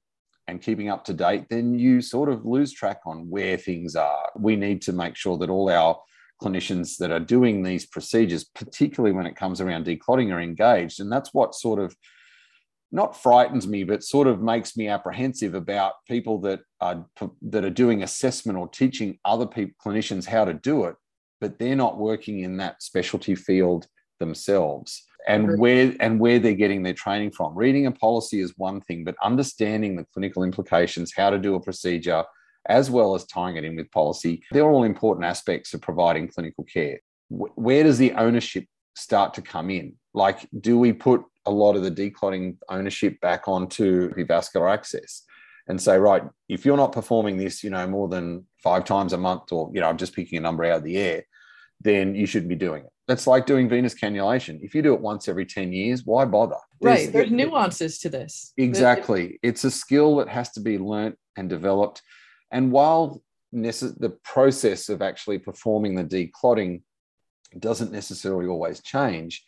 and 0.49 0.63
keeping 0.63 0.89
up 0.89 1.05
to 1.05 1.13
date, 1.13 1.47
then 1.51 1.79
you 1.79 2.01
sort 2.01 2.29
of 2.29 2.47
lose 2.47 2.73
track 2.73 3.01
on 3.05 3.29
where 3.29 3.57
things 3.57 3.97
are. 3.97 4.31
We 4.37 4.57
need 4.57 4.83
to 4.83 4.93
make 4.93 5.17
sure 5.17 5.37
that 5.39 5.51
all 5.51 5.69
our 5.69 5.99
clinicians 6.43 6.99
that 6.99 7.11
are 7.11 7.21
doing 7.21 7.63
these 7.63 7.87
procedures, 7.87 8.45
particularly 8.45 9.15
when 9.15 9.27
it 9.27 9.37
comes 9.37 9.61
around 9.61 9.85
declotting, 9.85 10.31
are 10.33 10.41
engaged. 10.41 11.01
And 11.01 11.11
that's 11.11 11.33
what 11.33 11.55
sort 11.55 11.81
of 11.81 11.97
not 12.93 13.21
frightens 13.21 13.67
me, 13.67 13.83
but 13.83 14.05
sort 14.05 14.29
of 14.29 14.41
makes 14.41 14.77
me 14.77 14.89
apprehensive 14.89 15.55
about 15.55 15.95
people 16.07 16.41
that 16.43 16.61
are 16.81 17.05
that 17.43 17.65
are 17.65 17.71
doing 17.71 18.03
assessment 18.03 18.57
or 18.57 18.69
teaching 18.69 19.19
other 19.25 19.47
clinicians 19.47 20.25
how 20.25 20.45
to 20.45 20.55
do 20.55 20.85
it, 20.85 20.95
but 21.41 21.59
they're 21.59 21.75
not 21.75 21.99
working 21.99 22.41
in 22.41 22.59
that 22.59 22.83
specialty 22.83 23.35
field 23.35 23.89
themselves 24.21 25.03
and 25.27 25.59
where 25.59 25.95
and 26.01 26.21
where 26.21 26.39
they're 26.39 26.55
getting 26.55 26.83
their 26.83 26.95
training 26.95 27.33
from. 27.33 27.55
Reading 27.57 27.87
a 27.87 27.93
policy 27.93 28.41
is 28.41 28.55
one 28.57 28.81
thing, 28.81 29.05
but 29.05 29.17
understanding 29.23 29.97
the 29.97 30.05
clinical 30.05 30.43
implications, 30.43 31.13
how 31.17 31.31
to 31.31 31.39
do 31.39 31.55
a 31.55 31.61
procedure, 31.61 32.25
as 32.69 32.91
well 32.91 33.15
as 33.15 33.25
tying 33.27 33.57
it 33.57 33.65
in 33.65 33.77
with 33.77 33.91
policy, 33.91 34.43
they're 34.51 34.69
all 34.69 34.85
important 34.85 35.27
aspects 35.27 35.75
of 35.75 35.81
providing 35.81 36.29
clinical 36.29 36.65
care. 36.65 36.99
Where 37.29 37.83
does 37.83 37.99
the 37.99 38.13
ownership 38.13 38.67
start 38.95 39.35
to 39.35 39.43
come 39.43 39.71
in? 39.71 39.95
Like, 40.15 40.49
do 40.61 40.79
we 40.79 40.93
put 40.93 41.23
a 41.45 41.51
lot 41.51 41.77
of 41.77 41.83
the 41.83 41.91
declotting 41.91 42.59
ownership 42.69 43.21
back 43.21 43.49
onto 43.49 44.15
the 44.15 44.25
vascular 44.25 44.69
access? 44.69 45.23
and 45.69 45.81
say, 45.81 45.99
right, 45.99 46.23
if 46.49 46.65
you're 46.65 46.77
not 46.77 46.93
performing 46.93 47.37
this, 47.37 47.65
you 47.65 47.71
know, 47.71 47.87
more 47.87 48.09
than 48.09 48.47
five 48.63 48.85
times 48.85 49.13
a 49.13 49.19
month, 49.19 49.51
or 49.53 49.71
you 49.75 49.81
know, 49.81 49.89
I'm 49.89 49.97
just 49.97 50.15
picking 50.15 50.39
a 50.39 50.41
number 50.41 50.65
out 50.65 50.79
of 50.79 50.85
the 50.85 50.97
air, 50.97 51.25
then 51.81 52.15
you 52.15 52.27
shouldn't 52.27 52.49
be 52.49 52.55
doing 52.55 52.85
it. 52.85 52.93
That's 53.09 53.27
like 53.27 53.47
doing 53.47 53.69
venous 53.69 53.95
cannulation. 53.95 54.59
If 54.63 54.75
you 54.75 54.83
do 54.83 54.93
it 54.93 55.01
once 55.01 55.29
every 55.29 55.47
10 55.47 55.73
years, 55.73 56.05
why 56.05 56.25
bother? 56.25 56.57
There's, 56.81 57.05
right. 57.05 57.13
There's 57.13 57.31
nuances 57.31 57.99
to 58.01 58.09
this. 58.09 58.53
Exactly. 58.57 59.39
It's 59.43 59.65
a 59.65 59.71
skill 59.71 60.17
that 60.17 60.29
has 60.29 60.51
to 60.53 60.61
be 60.61 60.79
learnt 60.79 61.17
and 61.37 61.49
developed. 61.49 62.03
And 62.51 62.73
while 62.73 63.23
necess- 63.55 63.99
the 63.99 64.11
process 64.11 64.89
of 64.89 65.03
actually 65.03 65.39
performing 65.39 65.95
the 65.95 66.03
declotting 66.03 66.83
doesn't 67.59 67.93
necessarily 67.93 68.47
always 68.49 68.83
change, 68.83 69.45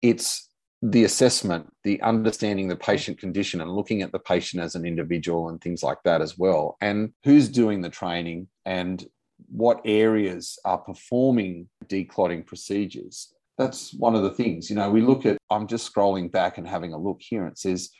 it's 0.00 0.48
the 0.82 1.04
assessment, 1.04 1.70
the 1.84 2.00
understanding 2.00 2.68
the 2.68 2.76
patient 2.76 3.18
condition 3.18 3.60
and 3.60 3.70
looking 3.70 4.00
at 4.00 4.12
the 4.12 4.18
patient 4.18 4.62
as 4.62 4.74
an 4.74 4.86
individual 4.86 5.50
and 5.50 5.60
things 5.60 5.82
like 5.82 5.98
that 6.04 6.22
as 6.22 6.38
well. 6.38 6.78
And 6.80 7.12
who's 7.24 7.50
doing 7.50 7.82
the 7.82 7.90
training 7.90 8.48
and 8.64 9.04
what 9.48 9.80
areas 9.84 10.58
are 10.64 10.78
performing 10.78 11.68
declotting 11.88 12.44
procedures. 12.44 13.32
That's 13.58 13.92
one 13.94 14.14
of 14.14 14.22
the 14.22 14.30
things. 14.30 14.70
You 14.70 14.76
know, 14.76 14.90
we 14.90 15.02
look 15.02 15.26
at, 15.26 15.36
I'm 15.50 15.66
just 15.66 15.92
scrolling 15.92 16.30
back 16.32 16.58
and 16.58 16.66
having 16.66 16.92
a 16.92 16.98
look 16.98 17.18
here. 17.20 17.46
It 17.46 17.58
says, 17.58 17.90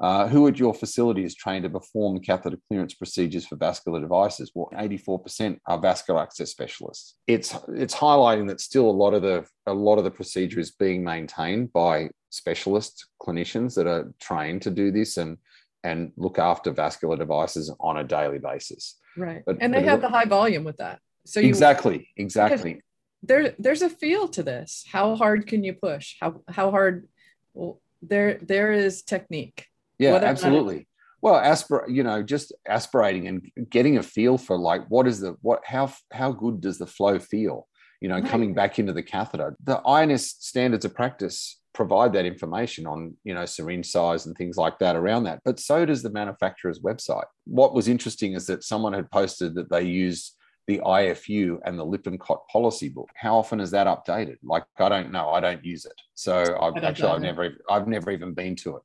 uh, 0.00 0.28
who 0.28 0.46
at 0.46 0.60
your 0.60 0.72
facility 0.72 1.24
is 1.24 1.34
trained 1.34 1.64
to 1.64 1.70
perform 1.70 2.20
catheter 2.20 2.58
clearance 2.68 2.94
procedures 2.94 3.46
for 3.46 3.56
vascular 3.56 4.00
devices? 4.00 4.52
Well, 4.54 4.70
84% 4.72 5.58
are 5.66 5.80
vascular 5.80 6.22
access 6.22 6.50
specialists. 6.50 7.16
It's 7.26 7.56
it's 7.74 7.94
highlighting 7.94 8.46
that 8.48 8.60
still 8.60 8.88
a 8.88 8.92
lot 8.92 9.12
of 9.12 9.22
the 9.22 9.44
a 9.66 9.74
lot 9.74 9.98
of 9.98 10.04
the 10.04 10.10
procedure 10.10 10.60
is 10.60 10.70
being 10.70 11.02
maintained 11.02 11.72
by 11.72 12.10
specialist 12.30 13.08
clinicians 13.20 13.74
that 13.74 13.88
are 13.88 14.12
trained 14.20 14.62
to 14.62 14.70
do 14.70 14.92
this 14.92 15.16
and 15.16 15.36
and 15.84 16.12
look 16.16 16.38
after 16.38 16.70
vascular 16.70 17.16
devices 17.16 17.72
on 17.80 17.98
a 17.98 18.04
daily 18.04 18.38
basis. 18.38 18.96
Right. 19.16 19.42
But, 19.44 19.58
and 19.60 19.72
they 19.72 19.82
have 19.82 20.00
the 20.00 20.08
high 20.08 20.24
volume 20.24 20.64
with 20.64 20.78
that. 20.78 21.00
So 21.24 21.40
you, 21.40 21.48
exactly, 21.48 22.08
exactly. 22.16 22.82
There, 23.22 23.54
there's 23.58 23.82
a 23.82 23.90
feel 23.90 24.28
to 24.28 24.42
this. 24.42 24.84
How 24.90 25.16
hard 25.16 25.46
can 25.46 25.64
you 25.64 25.74
push? 25.74 26.16
How 26.20 26.40
how 26.48 26.70
hard? 26.70 27.08
Well, 27.52 27.80
there 28.00 28.38
there 28.40 28.72
is 28.72 29.02
technique. 29.02 29.66
Yeah, 29.98 30.12
Whether 30.12 30.26
absolutely. 30.26 30.86
well, 31.20 31.36
aspirate, 31.36 31.90
you 31.90 32.04
know, 32.04 32.22
just 32.22 32.52
aspirating 32.66 33.26
and 33.26 33.50
getting 33.68 33.98
a 33.98 34.02
feel 34.02 34.38
for 34.38 34.56
like 34.56 34.86
what 34.88 35.06
is 35.06 35.20
the 35.20 35.36
what 35.42 35.62
how 35.64 35.92
how 36.12 36.32
good 36.32 36.60
does 36.60 36.78
the 36.78 36.86
flow 36.86 37.18
feel? 37.18 37.66
You 38.00 38.08
know, 38.08 38.20
right. 38.20 38.30
coming 38.30 38.54
back 38.54 38.78
into 38.78 38.92
the 38.92 39.02
catheter. 39.02 39.56
The 39.64 39.86
INS 39.86 40.36
standards 40.38 40.84
of 40.84 40.94
practice 40.94 41.57
provide 41.78 42.12
that 42.12 42.26
information 42.26 42.88
on 42.88 43.16
you 43.22 43.32
know 43.32 43.46
syringe 43.46 43.86
size 43.86 44.26
and 44.26 44.36
things 44.36 44.56
like 44.56 44.76
that 44.80 44.96
around 44.96 45.22
that 45.22 45.40
but 45.44 45.60
so 45.60 45.86
does 45.86 46.02
the 46.02 46.10
manufacturer's 46.10 46.80
website 46.80 47.28
what 47.44 47.72
was 47.72 47.86
interesting 47.86 48.32
is 48.32 48.46
that 48.46 48.64
someone 48.64 48.92
had 48.92 49.08
posted 49.12 49.54
that 49.54 49.70
they 49.70 49.82
use 49.82 50.34
the 50.66 50.80
IFU 50.84 51.58
and 51.64 51.78
the 51.78 51.86
Lippincott 51.86 52.46
policy 52.52 52.90
book. 52.90 53.08
How 53.16 53.38
often 53.38 53.58
is 53.58 53.70
that 53.70 53.86
updated? 53.86 54.36
Like 54.42 54.64
I 54.78 54.90
don't 54.90 55.10
know. 55.10 55.30
I 55.30 55.40
don't 55.40 55.64
use 55.64 55.86
it, 55.86 55.98
so 56.14 56.34
I've 56.60 56.84
actually 56.84 57.08
I've 57.08 57.22
never 57.22 57.54
I've 57.70 57.88
never 57.88 58.10
even 58.10 58.34
been 58.34 58.54
to 58.56 58.76
it. 58.76 58.82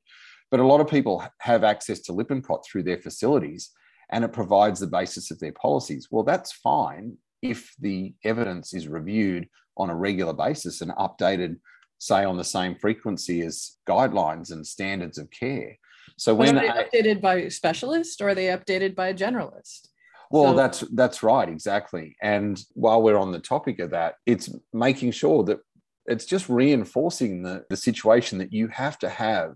But 0.49 0.61
a 0.61 0.65
lot 0.65 0.79
of 0.79 0.87
people 0.87 1.25
have 1.39 1.65
access 1.65 1.99
to 2.03 2.13
Lippincott 2.13 2.63
through 2.65 2.83
their 2.83 2.99
facilities 2.99 3.71
and 4.13 4.23
it 4.23 4.31
provides 4.31 4.79
the 4.79 4.87
basis 4.87 5.29
of 5.29 5.39
their 5.39 5.51
policies. 5.51 6.07
Well, 6.09 6.23
that's 6.23 6.53
fine 6.53 7.17
if 7.41 7.73
the 7.81 8.13
evidence 8.23 8.73
is 8.73 8.87
reviewed 8.87 9.49
on 9.75 9.89
a 9.89 9.95
regular 9.95 10.33
basis 10.33 10.79
and 10.79 10.91
updated, 10.91 11.57
say, 12.03 12.25
on 12.25 12.37
the 12.37 12.43
same 12.43 12.75
frequency 12.75 13.41
as 13.41 13.77
guidelines 13.87 14.51
and 14.51 14.65
standards 14.67 15.17
of 15.17 15.31
care. 15.31 15.77
So 16.17 16.35
when 16.35 16.57
are 16.57 16.61
they 16.61 17.01
updated 17.01 17.21
by 17.21 17.47
specialist 17.47 18.21
or 18.21 18.29
are 18.29 18.35
they 18.35 18.47
updated 18.47 18.95
by 18.95 19.07
a 19.07 19.13
generalist? 19.13 19.87
Well, 20.29 20.51
so, 20.51 20.55
that's 20.55 20.79
that's 20.93 21.23
right, 21.23 21.47
exactly. 21.47 22.15
And 22.21 22.61
while 22.73 23.01
we're 23.01 23.17
on 23.17 23.31
the 23.31 23.39
topic 23.39 23.79
of 23.79 23.91
that, 23.91 24.15
it's 24.25 24.49
making 24.73 25.11
sure 25.11 25.43
that 25.45 25.59
it's 26.05 26.25
just 26.25 26.49
reinforcing 26.49 27.43
the, 27.43 27.63
the 27.69 27.77
situation 27.77 28.37
that 28.39 28.51
you 28.51 28.67
have 28.67 28.99
to 28.99 29.09
have 29.09 29.55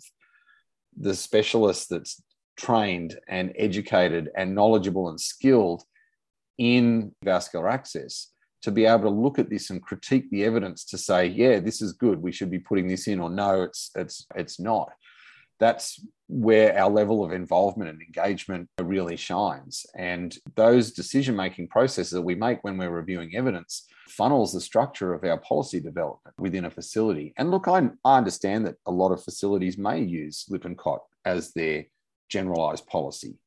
the 0.97 1.15
specialist 1.15 1.89
that's 1.89 2.21
trained 2.55 3.19
and 3.27 3.53
educated 3.57 4.29
and 4.35 4.55
knowledgeable 4.55 5.09
and 5.09 5.19
skilled 5.19 5.83
in 6.57 7.11
vascular 7.23 7.67
access 7.67 8.31
to 8.61 8.71
be 8.71 8.85
able 8.85 9.03
to 9.03 9.09
look 9.09 9.39
at 9.39 9.49
this 9.49 9.69
and 9.69 9.81
critique 9.81 10.29
the 10.31 10.43
evidence 10.43 10.83
to 10.85 10.97
say 10.97 11.25
yeah 11.25 11.59
this 11.59 11.81
is 11.81 11.93
good 11.93 12.21
we 12.21 12.31
should 12.31 12.49
be 12.49 12.59
putting 12.59 12.87
this 12.87 13.07
in 13.07 13.19
or 13.19 13.29
no 13.29 13.63
it's 13.63 13.91
it's 13.95 14.25
it's 14.35 14.59
not. 14.59 14.91
That's 15.59 16.05
where 16.27 16.77
our 16.77 16.89
level 16.89 17.23
of 17.23 17.31
involvement 17.31 17.89
and 17.89 18.01
engagement 18.01 18.69
really 18.79 19.15
shines. 19.15 19.87
And 19.95 20.37
those 20.55 20.91
decision 20.91 21.35
making 21.35 21.69
processes 21.69 22.11
that 22.11 22.21
we 22.21 22.35
make 22.35 22.63
when 22.63 22.77
we're 22.77 22.91
reviewing 22.91 23.35
evidence 23.35 23.87
funnels 24.07 24.53
the 24.53 24.61
structure 24.61 25.13
of 25.13 25.23
our 25.23 25.37
policy 25.39 25.79
development 25.79 26.35
within 26.37 26.65
a 26.65 26.69
facility. 26.69 27.33
And 27.37 27.49
look 27.49 27.67
i, 27.67 27.89
I 28.05 28.17
understand 28.17 28.67
that 28.67 28.75
a 28.85 28.91
lot 28.91 29.11
of 29.11 29.23
facilities 29.23 29.77
may 29.79 29.99
use 29.99 30.45
Lippincott 30.47 31.01
as 31.25 31.53
their 31.53 31.85
generalized 32.29 32.85
policy. 32.85 33.39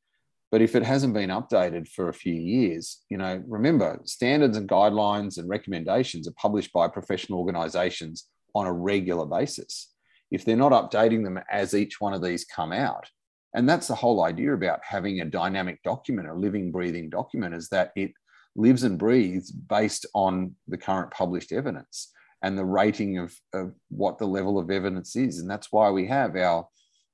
But 0.50 0.62
if 0.62 0.74
it 0.74 0.82
hasn't 0.82 1.14
been 1.14 1.30
updated 1.30 1.88
for 1.88 2.08
a 2.08 2.14
few 2.14 2.34
years, 2.34 3.04
you 3.08 3.18
know, 3.18 3.42
remember 3.46 4.00
standards 4.04 4.56
and 4.56 4.68
guidelines 4.68 5.38
and 5.38 5.48
recommendations 5.48 6.26
are 6.26 6.34
published 6.36 6.72
by 6.72 6.88
professional 6.88 7.38
organizations 7.38 8.26
on 8.54 8.66
a 8.66 8.72
regular 8.72 9.26
basis. 9.26 9.92
If 10.30 10.44
they're 10.44 10.56
not 10.56 10.72
updating 10.72 11.22
them 11.22 11.38
as 11.50 11.74
each 11.74 12.00
one 12.00 12.14
of 12.14 12.22
these 12.22 12.44
come 12.44 12.72
out, 12.72 13.08
and 13.54 13.68
that's 13.68 13.88
the 13.88 13.94
whole 13.94 14.24
idea 14.24 14.54
about 14.54 14.80
having 14.82 15.20
a 15.20 15.24
dynamic 15.24 15.82
document, 15.82 16.28
a 16.28 16.34
living, 16.34 16.70
breathing 16.70 17.10
document, 17.10 17.54
is 17.54 17.68
that 17.68 17.90
it 17.96 18.12
lives 18.56 18.82
and 18.82 18.98
breathes 18.98 19.50
based 19.50 20.06
on 20.14 20.54
the 20.68 20.78
current 20.78 21.10
published 21.10 21.52
evidence 21.52 22.12
and 22.42 22.56
the 22.56 22.64
rating 22.64 23.18
of, 23.18 23.34
of 23.52 23.72
what 23.88 24.18
the 24.18 24.26
level 24.26 24.58
of 24.58 24.70
evidence 24.70 25.14
is. 25.16 25.38
And 25.38 25.50
that's 25.50 25.70
why 25.70 25.90
we 25.90 26.06
have 26.06 26.36
our 26.36 26.66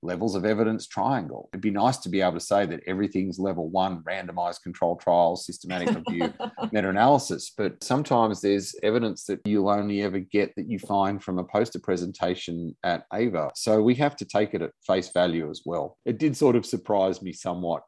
levels 0.03 0.35
of 0.35 0.45
evidence 0.45 0.87
triangle. 0.87 1.49
It'd 1.53 1.63
be 1.63 1.71
nice 1.71 1.97
to 1.99 2.09
be 2.09 2.21
able 2.21 2.35
to 2.35 2.41
say 2.41 2.67
that 2.67 2.81
everything's 2.87 3.39
level 3.39 3.69
one, 3.69 4.03
randomized 4.03 4.63
control 4.63 4.97
trials, 4.97 5.47
systematic 5.47 5.95
review, 5.95 6.33
meta 6.73 6.89
analysis. 6.89 7.53
But 7.57 7.83
sometimes 7.83 8.41
there's 8.41 8.75
evidence 8.83 9.25
that 9.25 9.41
you'll 9.45 9.71
only 9.71 10.03
ever 10.03 10.19
get 10.19 10.55
that 10.57 10.69
you 10.69 10.79
find 10.79 11.23
from 11.23 11.39
a 11.39 11.45
poster 11.45 11.79
presentation 11.79 12.77
at 12.85 13.07
AVA. 13.13 13.51
So 13.55 13.83
we 13.83 13.95
have 13.97 14.17
to 14.17 14.25
take 14.25 14.55
it 14.55 14.63
at 14.63 14.73
face 14.87 15.11
value 15.13 15.51
as 15.51 15.63
well. 15.65 15.99
It 16.05 16.19
did 16.19 16.37
sort 16.37 16.57
of 16.57 16.67
surprise 16.67 17.23
me 17.23 17.33
somewhat 17.33 17.83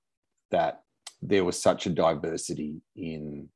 that 0.51 0.81
there 1.21 1.45
was 1.45 1.61
such 1.61 1.87
a 1.87 1.91
diversity 1.91 2.81
in 2.97 3.49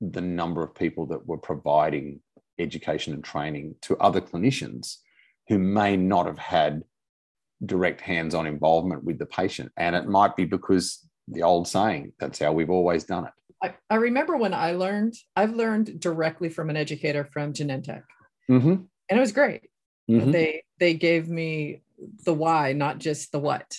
the 0.00 0.20
number 0.20 0.62
of 0.62 0.74
people 0.74 1.06
that 1.06 1.26
were 1.26 1.38
providing 1.38 2.20
education 2.58 3.14
and 3.14 3.24
training 3.24 3.76
to 3.82 3.96
other 3.98 4.20
clinicians 4.20 4.96
who 5.48 5.58
may 5.58 5.96
not 5.96 6.26
have 6.26 6.38
had 6.38 6.82
direct 7.64 8.00
hands 8.00 8.34
on 8.34 8.46
involvement 8.46 9.04
with 9.04 9.18
the 9.18 9.26
patient. 9.26 9.70
And 9.76 9.94
it 9.94 10.06
might 10.06 10.36
be 10.36 10.44
because 10.44 11.06
the 11.28 11.42
old 11.42 11.68
saying, 11.68 12.12
that's 12.18 12.38
how 12.38 12.52
we've 12.52 12.70
always 12.70 13.04
done 13.04 13.26
it. 13.26 13.32
I, 13.62 13.74
I 13.88 13.96
remember 13.96 14.36
when 14.36 14.54
I 14.54 14.72
learned, 14.72 15.14
I've 15.36 15.54
learned 15.54 16.00
directly 16.00 16.48
from 16.48 16.68
an 16.70 16.76
educator 16.76 17.24
from 17.24 17.52
Genentech. 17.52 18.02
Mm-hmm. 18.50 18.72
And 18.72 19.18
it 19.18 19.20
was 19.20 19.32
great. 19.32 19.62
Mm-hmm. 20.10 20.32
They 20.32 20.64
they 20.78 20.94
gave 20.94 21.28
me 21.28 21.82
the 22.24 22.34
why, 22.34 22.72
not 22.72 22.98
just 22.98 23.30
the 23.30 23.38
what. 23.38 23.76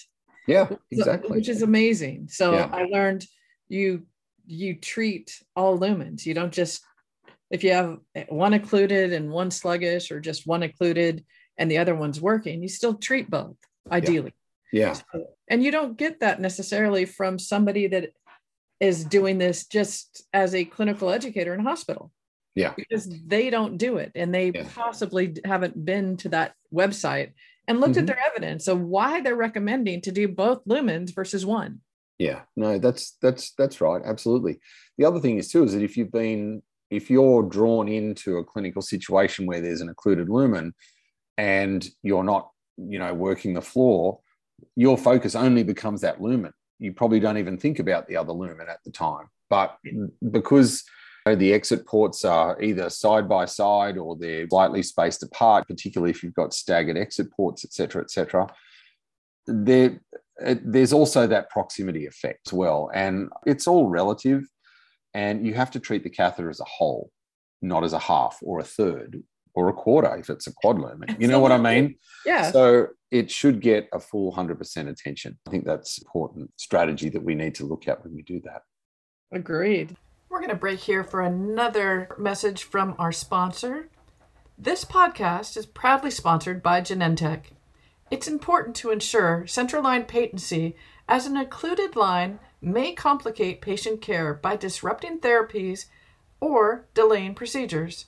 Yeah, 0.48 0.70
exactly. 0.90 1.32
Which 1.32 1.50
is 1.50 1.62
amazing. 1.62 2.30
So 2.30 2.54
yeah. 2.54 2.70
I 2.72 2.86
learned 2.86 3.26
you 3.68 4.04
you 4.46 4.76
treat 4.76 5.42
all 5.56 5.78
lumens. 5.78 6.26
You 6.26 6.34
don't 6.34 6.54
just 6.54 6.82
if 7.52 7.64
you 7.64 7.74
have 7.74 8.00
one 8.30 8.54
occluded 8.54 9.12
and 9.12 9.32
one 9.32 9.52
sluggish 9.52 10.12
or 10.12 10.20
just 10.20 10.48
one 10.48 10.64
occluded 10.64 11.26
and 11.58 11.70
the 11.70 11.78
other 11.78 11.94
one's 11.94 12.22
working, 12.22 12.62
you 12.62 12.70
still 12.70 12.96
treat 12.96 13.30
both 13.30 13.58
ideally. 13.92 14.34
Yeah. 14.72 14.94
So, 14.94 15.28
and 15.50 15.64
you 15.64 15.72
don't 15.72 15.98
get 15.98 16.20
that 16.22 16.42
necessarily 16.42 17.06
from 17.06 17.38
somebody 17.38 17.88
that 17.88 18.14
is 18.80 19.06
doing 19.06 19.38
this 19.38 19.66
just 19.66 20.26
as 20.34 20.56
a 20.56 20.66
clinical 20.66 21.10
educator 21.10 21.54
in 21.54 21.62
a 21.62 21.64
hospital. 21.64 22.12
Yeah. 22.56 22.74
Because 22.76 23.08
they 23.26 23.50
don't 23.50 23.78
do 23.78 23.98
it 23.98 24.12
and 24.16 24.34
they 24.34 24.52
yeah. 24.54 24.68
possibly 24.74 25.36
haven't 25.46 25.86
been 25.86 26.18
to 26.18 26.30
that 26.30 26.54
website 26.74 27.32
and 27.68 27.80
looked 27.80 27.94
mm-hmm. 27.94 28.02
at 28.02 28.08
their 28.08 28.20
evidence 28.26 28.68
of 28.68 28.82
why 28.82 29.22
they're 29.22 29.36
recommending 29.36 30.02
to 30.02 30.12
do 30.12 30.28
both 30.28 30.66
lumens 30.66 31.16
versus 31.16 31.46
one. 31.46 31.80
Yeah. 32.20 32.42
No, 32.56 32.78
that's 32.78 33.18
that's 33.22 33.54
that's 33.58 33.82
right. 33.82 34.02
Absolutely. 34.06 34.60
The 34.98 35.06
other 35.06 35.20
thing 35.20 35.38
is 35.38 35.50
too 35.50 35.64
is 35.64 35.74
that 35.74 35.84
if 35.84 35.98
you've 35.98 36.12
been 36.12 36.62
if 36.90 37.10
you're 37.10 37.44
drawn 37.44 37.88
into 37.88 38.38
a 38.38 38.44
clinical 38.44 38.82
situation 38.82 39.46
where 39.46 39.62
there's 39.62 39.82
an 39.82 39.90
occluded 39.90 40.30
lumen 40.30 40.74
and 41.38 41.88
you're 42.04 42.24
not 42.24 42.50
you 42.78 43.00
know 43.00 43.14
working 43.14 43.54
the 43.54 43.62
floor 43.62 44.20
your 44.76 44.98
focus 44.98 45.36
only 45.36 45.64
becomes 45.64 46.02
that 46.02 46.22
lumen. 46.22 46.54
You 46.80 46.94
probably 46.94 47.20
don't 47.20 47.38
even 47.38 47.58
think 47.58 47.80
about 47.80 48.08
the 48.08 48.18
other 48.18 48.34
lumen 48.34 48.68
at 48.70 48.80
the 48.84 48.92
time. 48.92 49.28
But 49.50 49.78
because 50.32 50.84
the 51.26 51.54
exit 51.54 51.86
ports 51.86 52.26
are 52.26 52.62
either 52.62 52.90
side 52.90 53.30
by 53.30 53.46
side 53.46 53.98
or 53.98 54.18
they're 54.18 54.48
slightly 54.50 54.84
spaced 54.84 55.24
apart 55.24 55.66
particularly 55.70 56.12
if 56.12 56.22
you've 56.22 56.34
got 56.34 56.54
staggered 56.54 56.98
exit 56.98 57.32
ports 57.32 57.64
etc 57.64 58.02
etc 58.02 58.46
there 59.48 60.02
there's 60.38 60.92
also 60.92 61.26
that 61.26 61.50
proximity 61.50 62.08
effect 62.08 62.48
as 62.48 62.54
well. 62.54 62.90
And 62.94 63.30
it's 63.46 63.68
all 63.68 63.88
relative 63.88 64.44
and 65.14 65.46
you 65.46 65.54
have 65.54 65.72
to 65.72 65.80
treat 65.80 66.04
the 66.04 66.10
catheter 66.10 66.50
as 66.50 66.60
a 66.60 66.66
whole 66.66 67.10
not 67.62 67.86
as 67.86 67.94
a 67.94 68.00
half 68.00 68.38
or 68.42 68.60
a 68.60 68.64
third 68.64 69.24
or 69.56 69.70
a 69.70 69.74
quarter 69.74 70.16
if 70.18 70.30
it's 70.30 70.48
a 70.48 70.54
quad 70.54 70.80
lumen. 70.80 71.16
You 71.20 71.28
know 71.28 71.40
what 71.40 71.52
I 71.52 71.58
mean? 71.58 71.96
Yeah. 72.26 72.52
So 72.52 72.88
it 73.12 73.30
should 73.30 73.62
get 73.62 73.88
a 73.94 74.00
full 74.00 74.34
100% 74.34 74.90
attention. 74.90 75.38
I 75.48 75.52
think 75.52 75.66
that's 75.66 76.00
important 76.00 76.52
strategy 76.58 77.10
that 77.10 77.24
we 77.24 77.36
need 77.36 77.56
to 77.56 77.66
look 77.66 77.88
at 77.88 78.04
when 78.04 78.16
we 78.16 78.24
do 78.24 78.42
that. 78.42 78.64
Agreed. 79.32 79.96
We're 80.30 80.40
going 80.40 80.50
to 80.50 80.56
break 80.56 80.80
here 80.80 81.04
for 81.04 81.22
another 81.22 82.16
message 82.18 82.64
from 82.64 82.96
our 82.98 83.12
sponsor. 83.12 83.90
This 84.58 84.84
podcast 84.86 85.58
is 85.58 85.66
proudly 85.66 86.10
sponsored 86.10 86.64
by 86.64 86.82
Genentech. 86.82 87.46
It's 88.10 88.28
important 88.28 88.76
to 88.78 88.92
ensure 88.92 89.46
central 89.48 89.84
line 89.84 90.06
patency 90.06 90.76
as 91.08 91.26
an 91.26 91.38
occluded 91.38 91.96
line 91.96 92.40
may 92.62 92.94
complicate 92.94 93.62
patient 93.62 94.02
care 94.02 94.34
by 94.34 94.56
disrupting 94.56 95.20
therapies 95.20 95.86
or 96.40 96.88
delaying 96.94 97.36
procedures. 97.36 98.06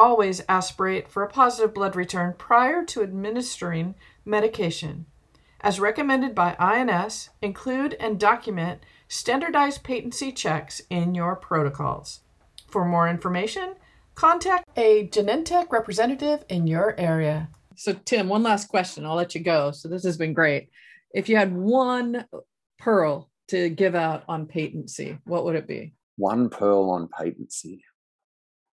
Always 0.00 0.40
aspirate 0.48 1.08
for 1.08 1.22
a 1.22 1.28
positive 1.28 1.74
blood 1.74 1.94
return 1.94 2.34
prior 2.38 2.86
to 2.86 3.02
administering 3.02 3.96
medication. 4.24 5.04
As 5.60 5.78
recommended 5.78 6.34
by 6.34 6.56
INS, 6.58 7.28
include 7.42 7.98
and 8.00 8.18
document 8.18 8.80
standardized 9.08 9.82
patency 9.84 10.32
checks 10.32 10.80
in 10.88 11.14
your 11.14 11.36
protocols. 11.36 12.20
For 12.66 12.86
more 12.86 13.10
information, 13.10 13.74
contact 14.14 14.64
a 14.74 15.06
Genentech 15.08 15.70
representative 15.70 16.46
in 16.48 16.66
your 16.66 16.98
area. 16.98 17.50
So, 17.76 17.92
Tim, 17.92 18.30
one 18.30 18.42
last 18.42 18.68
question. 18.68 19.04
I'll 19.04 19.16
let 19.16 19.34
you 19.34 19.42
go. 19.42 19.70
So, 19.70 19.86
this 19.86 20.04
has 20.04 20.16
been 20.16 20.32
great. 20.32 20.70
If 21.12 21.28
you 21.28 21.36
had 21.36 21.54
one 21.54 22.24
pearl 22.78 23.28
to 23.48 23.68
give 23.68 23.94
out 23.94 24.24
on 24.28 24.46
patency, 24.46 25.18
what 25.24 25.44
would 25.44 25.56
it 25.56 25.68
be? 25.68 25.92
One 26.16 26.48
pearl 26.48 26.88
on 26.88 27.10
patency. 27.18 27.84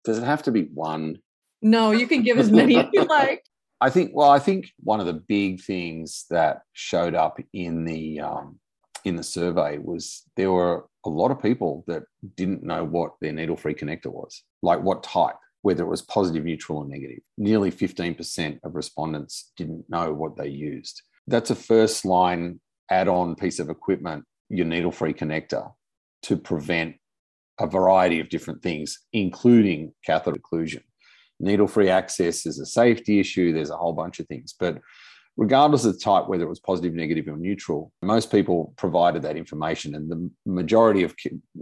Does 0.03 0.17
it 0.17 0.23
have 0.23 0.43
to 0.43 0.51
be 0.51 0.63
one? 0.63 1.19
No, 1.61 1.91
you 1.91 2.07
can 2.07 2.23
give 2.23 2.37
as 2.37 2.51
many 2.51 2.77
as 2.77 2.87
you 2.93 3.03
like. 3.09 3.43
I 3.79 3.89
think. 3.89 4.11
Well, 4.13 4.29
I 4.29 4.39
think 4.39 4.71
one 4.79 4.99
of 4.99 5.05
the 5.05 5.13
big 5.13 5.61
things 5.61 6.25
that 6.29 6.61
showed 6.73 7.15
up 7.15 7.39
in 7.53 7.85
the 7.85 8.19
um, 8.19 8.59
in 9.05 9.15
the 9.15 9.23
survey 9.23 9.77
was 9.77 10.23
there 10.35 10.51
were 10.51 10.85
a 11.05 11.09
lot 11.09 11.31
of 11.31 11.41
people 11.41 11.83
that 11.87 12.03
didn't 12.35 12.63
know 12.63 12.83
what 12.83 13.13
their 13.19 13.33
needle-free 13.33 13.75
connector 13.75 14.07
was, 14.07 14.43
like 14.61 14.81
what 14.81 15.03
type, 15.03 15.35
whether 15.61 15.83
it 15.83 15.89
was 15.89 16.01
positive, 16.01 16.45
neutral, 16.45 16.79
or 16.79 16.87
negative. 16.87 17.19
Nearly 17.37 17.71
15% 17.71 18.59
of 18.63 18.75
respondents 18.75 19.51
didn't 19.57 19.89
know 19.89 20.13
what 20.13 20.37
they 20.37 20.47
used. 20.47 21.01
That's 21.27 21.49
a 21.49 21.55
first 21.55 22.05
line 22.05 22.59
add-on 22.89 23.35
piece 23.35 23.59
of 23.59 23.69
equipment, 23.69 24.23
your 24.49 24.65
needle-free 24.65 25.13
connector, 25.13 25.73
to 26.23 26.37
prevent 26.37 26.95
a 27.59 27.67
variety 27.67 28.19
of 28.19 28.29
different 28.29 28.61
things, 28.61 28.99
including 29.13 29.93
catheter 30.05 30.37
occlusion. 30.39 30.81
Needle 31.39 31.67
free 31.67 31.89
access 31.89 32.45
is 32.45 32.59
a 32.59 32.65
safety 32.65 33.19
issue. 33.19 33.53
There's 33.53 33.69
a 33.69 33.77
whole 33.77 33.93
bunch 33.93 34.19
of 34.19 34.27
things. 34.27 34.55
But 34.57 34.79
regardless 35.37 35.85
of 35.85 35.93
the 35.93 35.99
type, 35.99 36.27
whether 36.27 36.43
it 36.43 36.49
was 36.49 36.59
positive, 36.59 36.93
negative, 36.93 37.27
or 37.27 37.37
neutral, 37.37 37.91
most 38.01 38.31
people 38.31 38.73
provided 38.77 39.21
that 39.23 39.37
information. 39.37 39.95
And 39.95 40.09
the 40.09 40.29
majority 40.45 41.03
of 41.03 41.15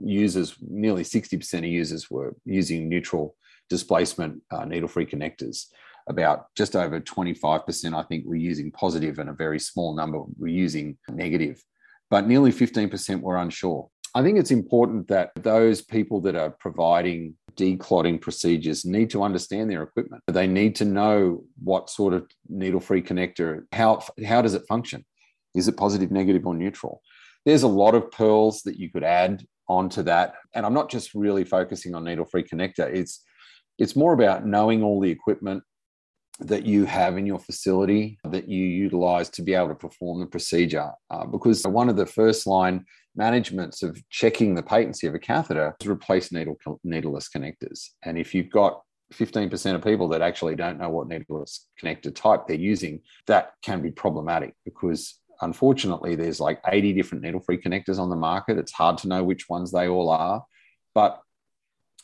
users, 0.03 0.55
nearly 0.61 1.03
60% 1.03 1.53
of 1.59 1.65
users, 1.65 2.09
were 2.09 2.35
using 2.45 2.89
neutral 2.89 3.35
displacement 3.69 4.41
uh, 4.51 4.65
needle 4.65 4.89
free 4.89 5.05
connectors. 5.05 5.67
About 6.09 6.47
just 6.55 6.75
over 6.75 6.99
25%, 6.99 7.93
I 7.93 8.03
think, 8.03 8.25
were 8.25 8.35
using 8.35 8.71
positive, 8.71 9.19
and 9.19 9.29
a 9.29 9.33
very 9.33 9.59
small 9.59 9.95
number 9.95 10.19
were 10.37 10.47
using 10.47 10.97
negative. 11.09 11.61
But 12.09 12.27
nearly 12.27 12.51
15% 12.51 13.21
were 13.21 13.37
unsure. 13.37 13.87
I 14.13 14.23
think 14.23 14.37
it's 14.37 14.51
important 14.51 15.07
that 15.07 15.31
those 15.35 15.81
people 15.81 16.21
that 16.21 16.35
are 16.35 16.49
providing 16.49 17.35
declotting 17.55 18.19
procedures 18.19 18.85
need 18.85 19.09
to 19.11 19.23
understand 19.23 19.69
their 19.69 19.83
equipment. 19.83 20.23
They 20.27 20.47
need 20.47 20.75
to 20.77 20.85
know 20.85 21.43
what 21.61 21.89
sort 21.89 22.13
of 22.13 22.29
needle-free 22.49 23.03
connector, 23.03 23.63
how, 23.71 24.03
how 24.25 24.41
does 24.41 24.53
it 24.53 24.63
function? 24.67 25.05
Is 25.55 25.67
it 25.67 25.77
positive, 25.77 26.11
negative, 26.11 26.45
or 26.45 26.53
neutral? 26.53 27.01
There's 27.45 27.63
a 27.63 27.67
lot 27.67 27.95
of 27.95 28.11
pearls 28.11 28.61
that 28.63 28.77
you 28.77 28.89
could 28.89 29.03
add 29.03 29.45
onto 29.67 30.03
that. 30.03 30.35
And 30.53 30.65
I'm 30.65 30.73
not 30.73 30.89
just 30.89 31.13
really 31.13 31.43
focusing 31.43 31.95
on 31.95 32.03
needle-free 32.03 32.43
connector. 32.43 32.93
It's 32.93 33.23
it's 33.79 33.95
more 33.95 34.13
about 34.13 34.45
knowing 34.45 34.83
all 34.83 34.99
the 34.99 35.09
equipment 35.09 35.63
that 36.41 36.65
you 36.65 36.85
have 36.85 37.17
in 37.17 37.25
your 37.25 37.39
facility 37.39 38.17
that 38.23 38.49
you 38.49 38.65
utilize 38.65 39.29
to 39.29 39.41
be 39.41 39.53
able 39.53 39.69
to 39.69 39.75
perform 39.75 40.19
the 40.19 40.25
procedure. 40.25 40.91
Uh, 41.09 41.25
because 41.25 41.65
one 41.65 41.89
of 41.89 41.95
the 41.95 42.05
first 42.05 42.47
line 42.47 42.85
managements 43.15 43.83
of 43.83 44.01
checking 44.09 44.55
the 44.55 44.63
patency 44.63 45.07
of 45.07 45.13
a 45.13 45.19
catheter 45.19 45.75
is 45.79 45.87
replace 45.87 46.31
needle 46.31 46.57
needleless 46.83 47.29
connectors. 47.29 47.89
And 48.03 48.17
if 48.17 48.33
you've 48.33 48.49
got 48.49 48.81
15% 49.13 49.75
of 49.75 49.83
people 49.83 50.07
that 50.09 50.21
actually 50.21 50.55
don't 50.55 50.79
know 50.79 50.89
what 50.89 51.07
needleless 51.07 51.67
connector 51.81 52.13
type 52.13 52.47
they're 52.47 52.57
using, 52.57 53.01
that 53.27 53.53
can 53.61 53.81
be 53.81 53.91
problematic 53.91 54.55
because 54.65 55.19
unfortunately 55.41 56.15
there's 56.15 56.39
like 56.39 56.61
80 56.67 56.93
different 56.93 57.23
needle-free 57.23 57.61
connectors 57.61 57.99
on 57.99 58.09
the 58.09 58.15
market. 58.15 58.57
It's 58.57 58.71
hard 58.71 58.97
to 58.99 59.07
know 59.07 59.23
which 59.23 59.49
ones 59.49 59.71
they 59.71 59.87
all 59.87 60.09
are. 60.09 60.45
But 60.95 61.19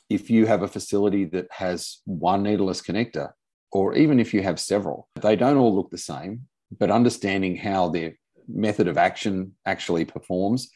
if 0.10 0.30
you 0.30 0.46
have 0.46 0.64
a 0.64 0.68
facility 0.68 1.26
that 1.26 1.48
has 1.52 2.00
one 2.06 2.44
needleless 2.44 2.82
connector, 2.82 3.32
or 3.72 3.96
even 3.96 4.20
if 4.20 4.34
you 4.34 4.42
have 4.44 4.60
several, 4.60 5.10
they 5.22 5.36
don't 5.36 5.58
all 5.58 5.76
look 5.76 5.90
the 5.90 5.98
same, 5.98 6.48
but 6.80 6.92
understanding 6.92 7.56
how 7.56 7.90
their 7.90 8.14
method 8.48 8.88
of 8.88 8.98
action 8.98 9.54
actually 9.66 10.06
performs 10.06 10.70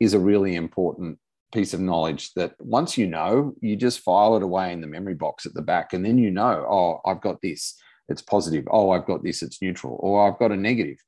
is 0.00 0.14
a 0.14 0.18
really 0.18 0.54
important 0.54 1.18
piece 1.52 1.74
of 1.74 1.80
knowledge 1.80 2.32
that 2.34 2.54
once 2.58 2.98
you 2.98 3.06
know, 3.06 3.54
you 3.60 3.76
just 3.76 4.00
file 4.00 4.36
it 4.36 4.42
away 4.42 4.72
in 4.72 4.80
the 4.80 4.86
memory 4.86 5.14
box 5.14 5.46
at 5.46 5.54
the 5.54 5.62
back. 5.62 5.92
And 5.92 6.04
then 6.04 6.18
you 6.18 6.30
know, 6.30 6.66
oh, 6.68 7.00
I've 7.08 7.20
got 7.20 7.40
this, 7.40 7.76
it's 8.08 8.22
positive. 8.22 8.64
Oh, 8.70 8.90
I've 8.90 9.06
got 9.06 9.22
this, 9.22 9.42
it's 9.42 9.62
neutral. 9.62 9.96
Or 10.00 10.28
I've 10.28 10.38
got 10.38 10.52
a 10.52 10.56
negative 10.56 10.98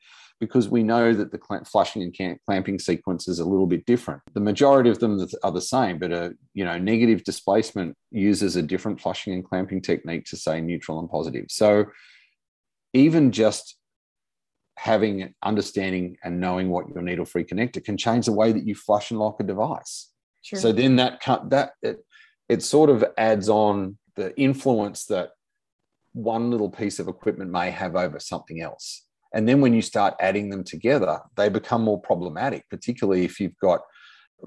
because 0.41 0.69
we 0.69 0.83
know 0.83 1.13
that 1.13 1.33
the 1.33 1.65
flushing 1.65 2.03
and 2.03 2.41
clamping 2.47 2.79
sequence 2.79 3.27
is 3.29 3.39
a 3.39 3.45
little 3.45 3.67
bit 3.67 3.85
different. 3.87 4.23
The 4.35 4.41
majority 4.41 4.91
of 4.91 4.99
them 4.99 5.27
are 5.43 5.53
the 5.53 5.61
same, 5.61 5.99
but 5.99 6.13
a 6.13 6.35
you 6.55 6.65
know 6.65 6.79
negative 6.79 7.25
displacement 7.25 7.97
uses 8.11 8.57
a 8.57 8.63
different 8.63 9.01
flushing 9.01 9.33
and 9.33 9.45
clamping 9.45 9.81
technique 9.81 10.25
to 10.27 10.37
say 10.37 10.61
neutral 10.61 11.01
and 11.01 11.11
positive. 11.11 11.47
So 11.49 11.87
even 12.93 13.33
just 13.33 13.77
having 14.77 15.35
understanding 15.43 16.17
and 16.23 16.41
knowing 16.41 16.71
what 16.71 16.89
your 16.89 17.03
needle 17.03 17.25
free 17.25 17.45
connector 17.45 17.85
can 17.85 17.97
change 17.97 18.27
the 18.27 18.33
way 18.33 18.53
that 18.53 18.67
you 18.67 18.75
flush 18.77 19.11
and 19.11 19.19
lock 19.19 19.41
a 19.41 19.43
device. 19.43 20.11
Sure. 20.43 20.59
So 20.61 20.73
then 20.73 20.97
that 20.97 21.21
cut 21.21 21.51
that 21.51 21.73
it, 21.83 21.99
it 22.49 22.63
sort 22.63 22.89
of 22.89 23.05
adds 23.19 23.49
on 23.49 23.99
the 24.15 24.39
influence 24.41 25.07
that 25.07 25.31
one 26.13 26.51
little 26.51 26.71
piece 26.71 26.99
of 26.99 27.09
equipment 27.09 27.51
may 27.51 27.71
have 27.71 27.97
over 27.97 28.21
something 28.21 28.61
else. 28.61 29.05
And 29.35 29.49
then 29.49 29.61
when 29.61 29.75
you 29.75 29.83
start 29.83 30.15
adding 30.21 30.49
them 30.49 30.65
together, 30.65 31.21
they 31.37 31.49
become 31.49 31.83
more 31.83 32.01
problematic, 32.01 32.65
particularly 32.71 33.25
if 33.25 33.41
you've 33.41 33.59
got 33.61 33.81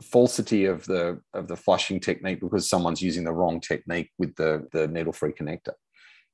falsity 0.01 0.65
of 0.65 0.85
the 0.85 1.19
of 1.33 1.47
the 1.47 1.55
flushing 1.55 1.99
technique 1.99 2.39
because 2.39 2.69
someone's 2.69 3.01
using 3.01 3.23
the 3.23 3.33
wrong 3.33 3.59
technique 3.59 4.09
with 4.17 4.35
the 4.35 4.67
the 4.71 4.87
needle 4.87 5.13
free 5.13 5.33
connector. 5.33 5.73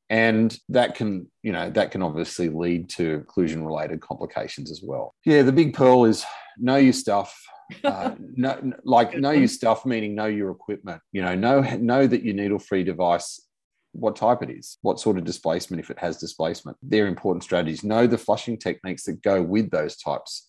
And 0.10 0.58
that 0.70 0.96
can 0.96 1.30
you 1.44 1.52
know 1.52 1.70
that 1.72 1.92
can 1.92 2.02
obviously 2.02 2.50
lead 2.50 2.90
to 2.92 3.26
occlusion 3.28 3.66
related 3.66 4.00
complications 4.02 4.72
as 4.72 4.82
well. 4.84 5.14
Yeah 5.26 5.42
the 5.42 5.52
big 5.52 5.74
pearl 5.74 6.06
is 6.06 6.24
know 6.58 6.78
your 6.78 6.94
stuff 6.94 7.38
uh, 7.84 8.16
no, 8.20 8.74
like 8.84 9.18
know 9.18 9.32
your 9.32 9.48
stuff 9.48 9.86
meaning 9.86 10.16
know 10.16 10.26
your 10.26 10.52
equipment. 10.52 11.02
You 11.12 11.24
know 11.24 11.36
know 11.36 11.62
know 11.78 12.08
that 12.08 12.24
your 12.24 12.36
needle 12.36 12.60
free 12.60 12.84
device 12.84 13.47
what 13.94 14.16
type 14.16 14.44
it 14.44 14.50
is 14.50 14.78
what 14.82 15.00
sort 15.00 15.18
of 15.18 15.24
displacement 15.24 15.80
if 15.80 15.90
it 15.90 16.00
has 16.00 16.18
displacement 16.18 16.78
they're 16.82 17.08
important 17.08 17.44
strategies 17.44 17.84
know 17.84 18.06
the 18.06 18.18
flushing 18.18 18.58
techniques 18.58 19.04
that 19.04 19.22
go 19.22 19.42
with 19.42 19.70
those 19.72 19.98
types 19.98 20.48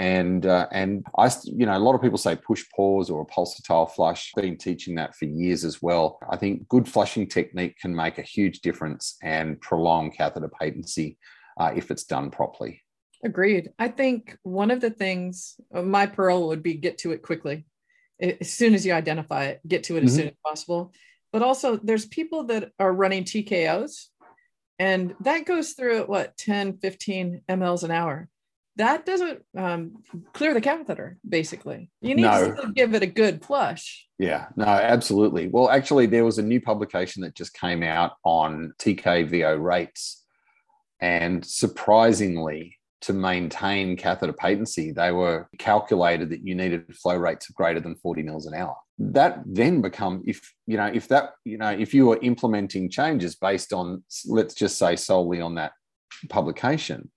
and 0.00 0.46
uh, 0.46 0.66
and 0.72 1.04
I 1.18 1.30
you 1.44 1.66
know 1.66 1.76
a 1.76 1.78
lot 1.78 1.94
of 1.94 2.00
people 2.00 2.16
say 2.16 2.34
push 2.34 2.64
pause 2.74 3.10
or 3.10 3.20
a 3.20 3.26
pulsatile 3.26 3.90
flush. 3.90 4.32
Been 4.34 4.56
teaching 4.56 4.94
that 4.94 5.14
for 5.14 5.26
years 5.26 5.62
as 5.62 5.82
well. 5.82 6.18
I 6.30 6.38
think 6.38 6.66
good 6.68 6.88
flushing 6.88 7.28
technique 7.28 7.76
can 7.78 7.94
make 7.94 8.16
a 8.16 8.22
huge 8.22 8.60
difference 8.60 9.18
and 9.22 9.60
prolong 9.60 10.10
catheter 10.10 10.50
patency 10.58 11.18
uh, 11.58 11.72
if 11.76 11.90
it's 11.90 12.04
done 12.04 12.30
properly. 12.30 12.82
Agreed. 13.22 13.72
I 13.78 13.88
think 13.88 14.38
one 14.42 14.70
of 14.70 14.80
the 14.80 14.88
things 14.88 15.60
uh, 15.74 15.82
my 15.82 16.06
pearl 16.06 16.48
would 16.48 16.62
be 16.62 16.74
get 16.74 16.96
to 16.98 17.12
it 17.12 17.20
quickly. 17.20 17.66
As 18.22 18.50
soon 18.50 18.72
as 18.72 18.86
you 18.86 18.94
identify 18.94 19.44
it, 19.48 19.60
get 19.68 19.84
to 19.84 19.98
it 19.98 20.04
as 20.04 20.12
mm-hmm. 20.12 20.18
soon 20.18 20.28
as 20.28 20.34
possible. 20.46 20.94
But 21.32 21.42
also, 21.42 21.76
there's 21.76 22.06
people 22.06 22.44
that 22.44 22.72
are 22.78 22.92
running 22.92 23.24
TKOs, 23.24 24.06
and 24.78 25.14
that 25.20 25.44
goes 25.44 25.72
through 25.72 25.98
at 25.98 26.08
what 26.08 26.36
10, 26.38 26.78
15 26.78 27.42
mLs 27.48 27.84
an 27.84 27.90
hour. 27.90 28.28
That 28.76 29.04
doesn't 29.04 29.42
um, 29.56 30.02
clear 30.32 30.54
the 30.54 30.60
catheter 30.60 31.18
basically. 31.28 31.90
You 32.00 32.14
need 32.14 32.22
no. 32.22 32.54
to 32.54 32.72
give 32.72 32.94
it 32.94 33.02
a 33.02 33.06
good 33.06 33.44
flush. 33.44 34.06
Yeah. 34.18 34.46
No 34.56 34.64
absolutely. 34.64 35.48
Well 35.48 35.68
actually 35.68 36.06
there 36.06 36.24
was 36.24 36.38
a 36.38 36.42
new 36.42 36.62
publication 36.62 37.22
that 37.22 37.34
just 37.34 37.52
came 37.52 37.82
out 37.82 38.12
on 38.24 38.72
TKVO 38.78 39.62
rates 39.62 40.24
and 41.00 41.44
surprisingly 41.44 42.78
to 43.02 43.12
maintain 43.12 43.96
catheter 43.96 44.32
patency 44.32 44.92
they 44.92 45.10
were 45.10 45.48
calculated 45.58 46.30
that 46.30 46.46
you 46.46 46.54
needed 46.54 46.94
flow 46.94 47.16
rates 47.16 47.48
of 47.48 47.54
greater 47.54 47.80
than 47.80 47.96
40 47.96 48.22
mils 48.22 48.46
an 48.46 48.54
hour 48.54 48.76
that 49.02 49.42
then 49.46 49.80
become 49.80 50.22
if 50.26 50.54
you 50.66 50.76
know 50.76 50.86
if 50.86 51.08
that 51.08 51.32
you 51.44 51.56
know 51.56 51.70
if 51.70 51.94
you 51.94 52.12
are 52.12 52.18
implementing 52.20 52.90
changes 52.90 53.34
based 53.34 53.72
on 53.72 54.04
let's 54.26 54.54
just 54.54 54.76
say 54.76 54.94
solely 54.94 55.40
on 55.40 55.54
that 55.54 55.72
publication 56.28 57.10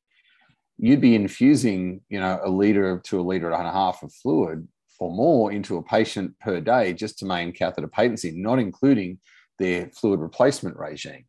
you'd 0.78 1.02
be 1.02 1.16
infusing, 1.16 2.02
you 2.10 2.20
know, 2.20 2.40
a 2.44 2.50
liter 2.50 3.00
to 3.06 3.20
a 3.20 3.22
liter 3.22 3.52
and 3.52 3.68
a 3.68 3.72
half 3.72 4.04
of 4.04 4.14
fluid 4.14 4.68
or 5.00 5.12
more 5.12 5.52
into 5.52 5.78
a 5.78 5.84
patient 5.84 6.38
per 6.40 6.60
day 6.60 6.94
just 6.94 7.20
to 7.20 7.26
maintain 7.26 7.54
catheter 7.54 7.88
patency, 7.88 8.32
not 8.32 8.60
including 8.60 9.20
their 9.60 9.90
fluid 9.90 10.20
replacement 10.20 10.78
regime. 10.78 11.26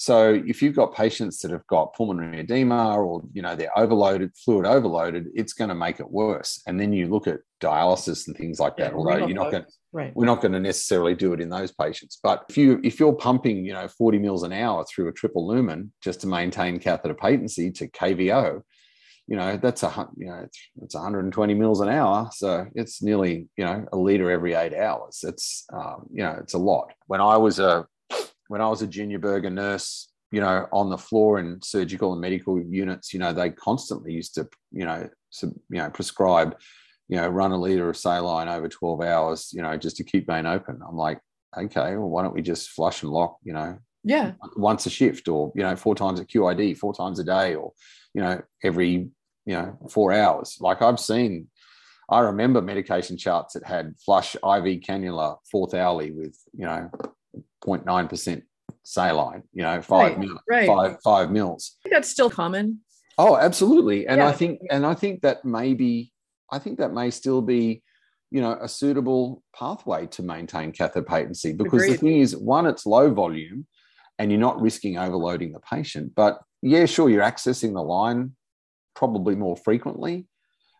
So 0.00 0.32
if 0.46 0.62
you've 0.62 0.76
got 0.76 0.94
patients 0.94 1.40
that 1.40 1.50
have 1.50 1.66
got 1.66 1.92
pulmonary 1.92 2.40
edema 2.40 2.96
or 2.96 3.22
you 3.34 3.42
know 3.42 3.54
they're 3.54 3.78
overloaded, 3.78 4.34
fluid 4.34 4.64
overloaded, 4.64 5.26
it's 5.34 5.52
going 5.52 5.68
to 5.68 5.74
make 5.74 6.00
it 6.00 6.10
worse. 6.10 6.62
And 6.66 6.80
then 6.80 6.94
you 6.94 7.06
look 7.08 7.26
at 7.26 7.40
dialysis 7.60 8.26
and 8.26 8.34
things 8.34 8.58
like 8.58 8.78
that. 8.78 8.92
Yeah, 8.92 8.96
although 8.96 9.26
you're 9.26 9.36
not 9.36 9.50
going, 9.50 9.66
right. 9.92 10.16
we're 10.16 10.24
not 10.24 10.40
going 10.40 10.52
to 10.52 10.58
necessarily 10.58 11.14
do 11.14 11.34
it 11.34 11.40
in 11.42 11.50
those 11.50 11.70
patients. 11.70 12.18
But 12.22 12.46
if 12.48 12.56
you 12.56 12.80
if 12.82 12.98
you're 12.98 13.12
pumping 13.12 13.62
you 13.62 13.74
know 13.74 13.88
40 13.88 14.18
mils 14.20 14.42
an 14.42 14.54
hour 14.54 14.86
through 14.86 15.08
a 15.08 15.12
triple 15.12 15.46
lumen 15.46 15.92
just 16.00 16.22
to 16.22 16.26
maintain 16.26 16.78
catheter 16.78 17.12
patency 17.12 17.70
to 17.72 17.86
KVO, 17.86 18.62
you 19.26 19.36
know 19.36 19.58
that's 19.58 19.82
a 19.82 20.08
you 20.16 20.28
know 20.28 20.40
it's, 20.46 20.58
it's 20.80 20.94
120 20.94 21.52
mils 21.52 21.82
an 21.82 21.90
hour 21.90 22.30
so 22.32 22.66
it's 22.74 23.02
nearly 23.02 23.48
you 23.58 23.66
know 23.66 23.84
a 23.92 23.98
liter 23.98 24.30
every 24.30 24.54
eight 24.54 24.72
hours 24.72 25.22
it's 25.28 25.66
um, 25.74 26.06
you 26.10 26.22
know 26.22 26.38
it's 26.40 26.54
a 26.54 26.58
lot 26.58 26.90
when 27.06 27.20
i 27.20 27.36
was 27.36 27.58
a 27.58 27.86
when 28.50 28.60
i 28.60 28.68
was 28.68 28.82
a 28.82 28.86
junior 28.86 29.18
burger 29.18 29.50
nurse 29.50 30.08
you 30.30 30.40
know 30.40 30.66
on 30.72 30.90
the 30.90 30.98
floor 30.98 31.38
in 31.38 31.60
surgical 31.62 32.12
and 32.12 32.20
medical 32.20 32.60
units 32.60 33.12
you 33.12 33.18
know 33.18 33.32
they 33.32 33.50
constantly 33.50 34.12
used 34.12 34.34
to 34.34 34.48
you 34.72 34.84
know 34.84 35.08
sub, 35.30 35.52
you 35.70 35.78
know 35.78 35.90
prescribe 35.90 36.56
you 37.08 37.16
know 37.16 37.28
run 37.28 37.52
a 37.52 37.56
liter 37.56 37.88
of 37.88 37.96
saline 37.96 38.48
over 38.48 38.68
12 38.68 39.02
hours 39.02 39.50
you 39.52 39.62
know 39.62 39.76
just 39.76 39.96
to 39.96 40.04
keep 40.04 40.26
vein 40.26 40.46
open 40.46 40.80
i'm 40.88 40.96
like 40.96 41.20
okay 41.56 41.96
well 41.96 42.08
why 42.08 42.22
don't 42.22 42.34
we 42.34 42.42
just 42.42 42.70
flush 42.70 43.02
and 43.02 43.10
lock 43.10 43.38
you 43.42 43.52
know 43.52 43.78
yeah 44.04 44.32
once 44.56 44.86
a 44.86 44.90
shift 44.90 45.28
or 45.28 45.52
you 45.54 45.62
know 45.62 45.76
four 45.76 45.94
times 45.94 46.20
a 46.20 46.24
qid 46.24 46.76
four 46.76 46.94
times 46.94 47.18
a 47.18 47.24
day 47.24 47.54
or 47.54 47.72
you 48.14 48.22
know 48.22 48.40
every 48.62 49.10
you 49.46 49.54
know, 49.54 49.76
four 49.90 50.12
hours. 50.12 50.58
Like 50.60 50.82
I've 50.82 51.00
seen, 51.00 51.48
I 52.08 52.20
remember 52.20 52.60
medication 52.60 53.16
charts 53.16 53.54
that 53.54 53.64
had 53.64 53.94
flush 54.04 54.34
IV 54.36 54.80
cannula 54.80 55.38
fourth 55.50 55.74
hourly 55.74 56.12
with, 56.12 56.36
you 56.52 56.66
know, 56.66 56.90
0.9% 57.64 58.42
saline, 58.84 59.42
you 59.52 59.62
know, 59.62 59.80
five, 59.82 60.12
right, 60.12 60.18
mil, 60.18 60.40
right. 60.48 60.66
five, 60.66 60.96
five 61.02 61.30
mils. 61.30 61.76
that's 61.90 62.08
still 62.08 62.30
common. 62.30 62.80
Oh, 63.18 63.36
absolutely. 63.36 64.06
And 64.06 64.18
yeah. 64.18 64.28
I 64.28 64.32
think, 64.32 64.60
and 64.70 64.86
I 64.86 64.94
think 64.94 65.22
that 65.22 65.44
maybe, 65.44 66.12
I 66.50 66.58
think 66.58 66.78
that 66.78 66.92
may 66.92 67.10
still 67.10 67.42
be, 67.42 67.82
you 68.30 68.40
know, 68.40 68.56
a 68.60 68.68
suitable 68.68 69.42
pathway 69.54 70.06
to 70.06 70.22
maintain 70.22 70.72
catheter 70.72 71.02
patency 71.02 71.52
because 71.52 71.82
Agreed. 71.82 71.92
the 71.92 71.98
thing 71.98 72.18
is, 72.20 72.36
one, 72.36 72.66
it's 72.66 72.86
low 72.86 73.12
volume 73.12 73.66
and 74.18 74.30
you're 74.30 74.40
not 74.40 74.60
risking 74.60 74.98
overloading 74.98 75.52
the 75.52 75.60
patient. 75.60 76.14
But 76.14 76.40
yeah, 76.62 76.86
sure, 76.86 77.10
you're 77.10 77.24
accessing 77.24 77.74
the 77.74 77.82
line 77.82 78.36
probably 78.94 79.34
more 79.34 79.56
frequently. 79.56 80.26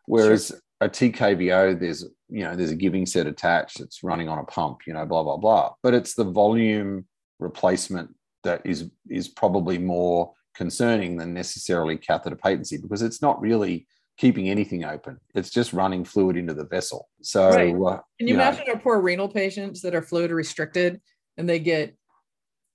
Whereas 0.07 0.49
sure. 0.49 0.59
A 0.81 0.89
TKVO, 0.89 1.79
there's 1.79 2.05
you 2.29 2.45
know 2.45 2.57
there's 2.57 2.71
a 2.71 2.77
giving 2.77 3.07
set 3.07 3.27
attached. 3.27 3.81
It's 3.81 4.03
running 4.03 4.29
on 4.29 4.39
a 4.39 4.45
pump. 4.45 4.81
You 4.87 4.95
know, 4.95 5.07
blah 5.07 5.23
blah 5.23 5.37
blah. 5.37 5.75
But 5.83 5.95
it's 5.95 6.15
the 6.15 6.25
volume 6.25 7.07
replacement 7.39 8.15
that 8.45 8.63
is 8.65 8.91
is 9.09 9.29
probably 9.29 9.79
more 9.79 10.33
concerning 10.55 11.17
than 11.17 11.33
necessarily 11.33 11.97
catheter 11.97 12.37
patency 12.37 12.77
because 12.77 13.03
it's 13.03 13.23
not 13.23 13.41
really 13.41 13.87
keeping 14.19 14.51
anything 14.51 14.85
open. 14.85 15.19
It's 15.35 15.51
just 15.51 15.73
running 15.73 16.05
fluid 16.05 16.37
into 16.37 16.53
the 16.53 16.67
vessel. 16.67 17.09
So, 17.23 17.49
right. 17.49 17.75
uh, 17.75 18.01
can 18.19 18.29
you, 18.29 18.29
you 18.29 18.35
imagine 18.35 18.65
know, 18.67 18.75
our 18.75 18.79
poor 18.79 19.01
renal 19.01 19.29
patients 19.29 19.81
that 19.81 19.95
are 19.95 20.03
fluid 20.03 20.31
restricted 20.31 21.01
and 21.39 21.49
they 21.49 21.59
get 21.59 21.97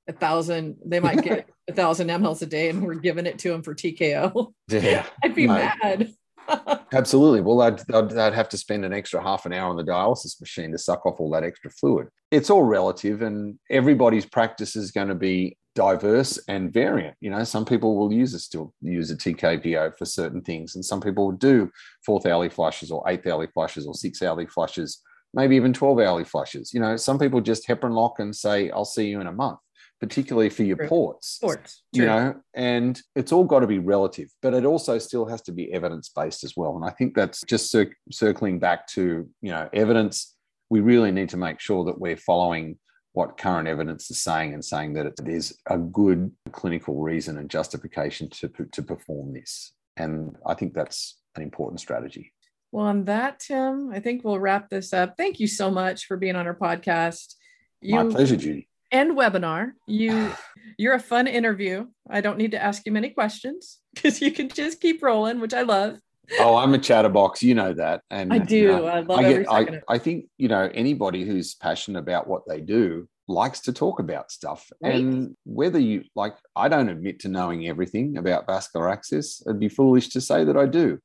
a 0.08 0.13
thousand, 0.13 0.78
they 0.84 1.00
might 1.00 1.22
get 1.24 1.48
a 1.68 1.74
thousand 1.74 2.10
mLs 2.10 2.41
a 2.41 2.48
day 2.48 2.70
and 2.70 2.84
we're 2.84 2.96
giving 2.96 3.28
it 3.28 3.38
to 3.39 3.50
them 3.50 3.62
for 3.62 3.76
TKO. 3.76 4.54
Yeah. 4.70 5.06
I'd 5.24 5.36
be 5.36 5.46
no. 5.46 5.54
mad. 5.54 6.13
Absolutely. 6.93 7.41
Well, 7.41 7.62
I'd, 7.62 7.81
I'd, 7.93 8.17
I'd, 8.17 8.34
have 8.34 8.49
to 8.49 8.58
spend 8.58 8.86
an 8.86 8.93
extra 8.93 9.21
half 9.21 9.45
an 9.45 9.53
hour 9.53 9.69
on 9.69 9.75
the 9.75 9.84
dialysis 9.84 10.39
machine 10.39 10.71
to 10.71 10.77
suck 10.77 11.05
off 11.05 11.19
all 11.19 11.29
that 11.31 11.43
extra 11.43 11.69
fluid. 11.71 12.08
It's 12.31 12.49
all 12.49 12.63
relative, 12.63 13.21
and 13.21 13.58
everybody's 13.69 14.25
practice 14.25 14.75
is 14.75 14.91
going 14.91 15.08
to 15.08 15.15
be 15.15 15.58
diverse 15.75 16.39
and 16.47 16.73
variant. 16.73 17.15
You 17.19 17.29
know, 17.29 17.43
some 17.43 17.65
people 17.65 17.97
will 17.97 18.12
use 18.12 18.34
a 18.34 18.39
still 18.39 18.73
use 18.81 19.12
a 19.12 19.17
TKVO 19.17 19.97
for 19.97 20.05
certain 20.05 20.41
things, 20.41 20.75
and 20.75 20.84
some 20.84 21.01
people 21.01 21.25
will 21.25 21.38
do 21.38 21.69
fourth 22.05 22.25
hourly 22.25 22.49
flushes 22.49 22.91
or 22.91 23.03
eighth 23.08 23.27
hourly 23.27 23.47
flushes 23.47 23.86
or 23.86 23.93
six 23.93 24.21
hourly 24.21 24.47
flushes, 24.47 25.01
maybe 25.34 25.55
even 25.55 25.73
12 25.73 25.99
hourly 25.99 26.23
flushes. 26.23 26.73
You 26.73 26.79
know, 26.79 26.95
some 26.95 27.19
people 27.19 27.41
just 27.41 27.67
heparin 27.67 27.93
lock 27.93 28.19
and 28.19 28.36
say, 28.36 28.69
I'll 28.71 28.86
see 28.86 29.08
you 29.08 29.19
in 29.21 29.27
a 29.27 29.34
month, 29.34 29.60
particularly 29.99 30.49
for 30.49 30.63
your 30.63 30.77
True. 30.77 30.88
ports. 30.88 31.39
Ports. 31.39 31.84
True. 31.93 32.03
You 32.03 32.10
know, 32.10 32.36
and 32.53 33.01
it's 33.15 33.31
all 33.31 33.43
got 33.43 33.62
to 33.62 33.67
be 33.67 33.79
relative, 33.79 34.29
but 34.41 34.53
it 34.53 34.65
also 34.65 34.97
still 34.99 35.25
has 35.25 35.41
to 35.43 35.51
be 35.51 35.71
evidence 35.73 36.10
based 36.10 36.43
as 36.43 36.55
well. 36.55 36.75
And 36.75 36.86
I 36.86 36.89
think 36.91 37.15
that's 37.15 37.41
just 37.43 37.71
cir- 37.71 37.95
circling 38.12 38.60
back 38.60 38.88
to, 38.89 39.27
you 39.41 39.51
know, 39.51 39.69
evidence. 39.73 40.36
We 40.69 40.81
really 40.81 41.12
need 41.12 41.29
to 41.29 41.38
make 41.38 41.60
sure 41.60 41.86
that 41.86 41.99
we're 41.99 42.17
following 42.17 42.77
what 43.13 43.38
current 43.38 43.67
evidence 43.67 44.12
is 44.12 44.21
saying 44.21 44.53
and 44.53 44.63
saying 44.63 44.93
that 44.93 45.05
it 45.05 45.19
is 45.25 45.58
a 45.69 45.77
good 45.77 46.31
clinical 46.51 47.01
reason 47.01 47.38
and 47.38 47.49
justification 47.49 48.29
to, 48.29 48.49
to 48.71 48.81
perform 48.81 49.34
this. 49.34 49.71
And 49.95 50.36
I 50.45 50.53
think 50.53 50.73
that's 50.73 51.17
an 51.36 51.41
important 51.41 51.79
strategy. 51.79 52.34
Well, 52.73 52.88
on 52.88 53.05
that, 53.05 53.39
Tim, 53.39 53.91
I 53.93 54.01
think 54.01 54.25
we'll 54.25 54.39
wrap 54.39 54.69
this 54.69 54.91
up. 54.91 55.15
Thank 55.15 55.39
you 55.39 55.47
so 55.47 55.71
much 55.71 56.08
for 56.08 56.17
being 56.17 56.36
on 56.36 56.45
our 56.45 56.55
podcast. 56.55 57.36
You, 57.79 58.03
My 58.03 58.12
pleasure, 58.12 58.36
Judy. 58.36 58.67
And 58.91 59.17
webinar. 59.17 59.71
You 59.88 60.32
you're 60.78 60.93
a 60.93 61.00
fun 61.00 61.28
interview. 61.28 61.88
I 62.10 62.21
don't 62.21 62.38
need 62.38 62.52
to 62.52 62.62
ask 62.62 62.84
you 62.86 62.91
many 62.91 63.10
questions 63.10 63.80
because 63.93 64.21
you 64.21 64.32
can 64.32 64.50
just 64.50 64.82
keep 64.82 65.02
rolling, 65.02 65.39
which 65.39 65.54
I 65.54 65.62
love. 65.62 65.98
oh, 66.39 66.56
I'm 66.56 66.74
a 66.74 66.78
chatterbox. 66.78 67.43
You 67.43 67.56
know 67.56 67.74
that. 67.74 68.02
And 68.10 68.34
I 68.34 68.39
do. 68.39 68.58
You 68.58 68.67
know, 68.67 68.86
I 68.88 69.00
love 69.02 69.19
I 69.19 69.34
get, 69.34 69.52
I, 69.52 69.82
I, 69.88 69.98
think, 69.98 70.26
you 70.38 70.48
know, 70.48 70.69
anybody 70.74 71.24
who's 71.24 71.56
passionate 71.56 72.00
about 72.00 72.28
what 72.28 72.43
they 72.48 72.62
do 72.62 73.08
likes 73.28 73.62
to 73.62 73.74
talk 73.74 74.00
about 74.00 74.32
stuff. 74.32 74.69
Right. 74.82 74.95
And 74.95 75.36
whether 75.45 75.80
you 75.80 76.04
like, 76.15 76.36
I 76.56 76.67
don't 76.67 76.89
admit 76.89 77.19
to 77.21 77.28
knowing 77.28 77.67
everything 77.67 78.17
about 78.17 78.48
vascular 78.48 78.89
access. 78.89 79.41
It'd 79.45 79.60
be 79.60 79.69
foolish 79.69 80.10
to 80.10 80.21
say 80.21 80.43
that 80.43 80.58
I 80.58 80.65
do. 80.65 81.00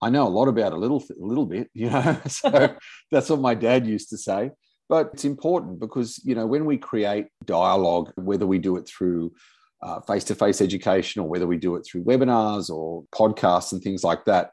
I 0.00 0.10
know 0.10 0.26
a 0.26 0.30
lot 0.30 0.48
about 0.48 0.72
a 0.72 0.76
little, 0.76 1.02
a 1.10 1.24
little 1.24 1.46
bit, 1.46 1.70
you 1.74 1.90
know. 1.90 2.20
so 2.28 2.76
that's 3.10 3.30
what 3.30 3.40
my 3.40 3.54
dad 3.54 3.86
used 3.86 4.10
to 4.10 4.18
say. 4.18 4.50
But 4.88 5.10
it's 5.12 5.24
important 5.24 5.80
because, 5.80 6.20
you 6.24 6.34
know, 6.34 6.46
when 6.46 6.64
we 6.64 6.78
create 6.78 7.26
dialogue, 7.44 8.10
whether 8.16 8.46
we 8.46 8.58
do 8.58 8.76
it 8.76 8.88
through 8.88 9.32
face 10.06 10.24
to 10.24 10.34
face 10.34 10.60
education 10.60 11.22
or 11.22 11.28
whether 11.28 11.46
we 11.46 11.56
do 11.56 11.76
it 11.76 11.86
through 11.86 12.04
webinars 12.04 12.70
or 12.70 13.04
podcasts 13.14 13.72
and 13.72 13.82
things 13.82 14.02
like 14.02 14.24
that, 14.24 14.50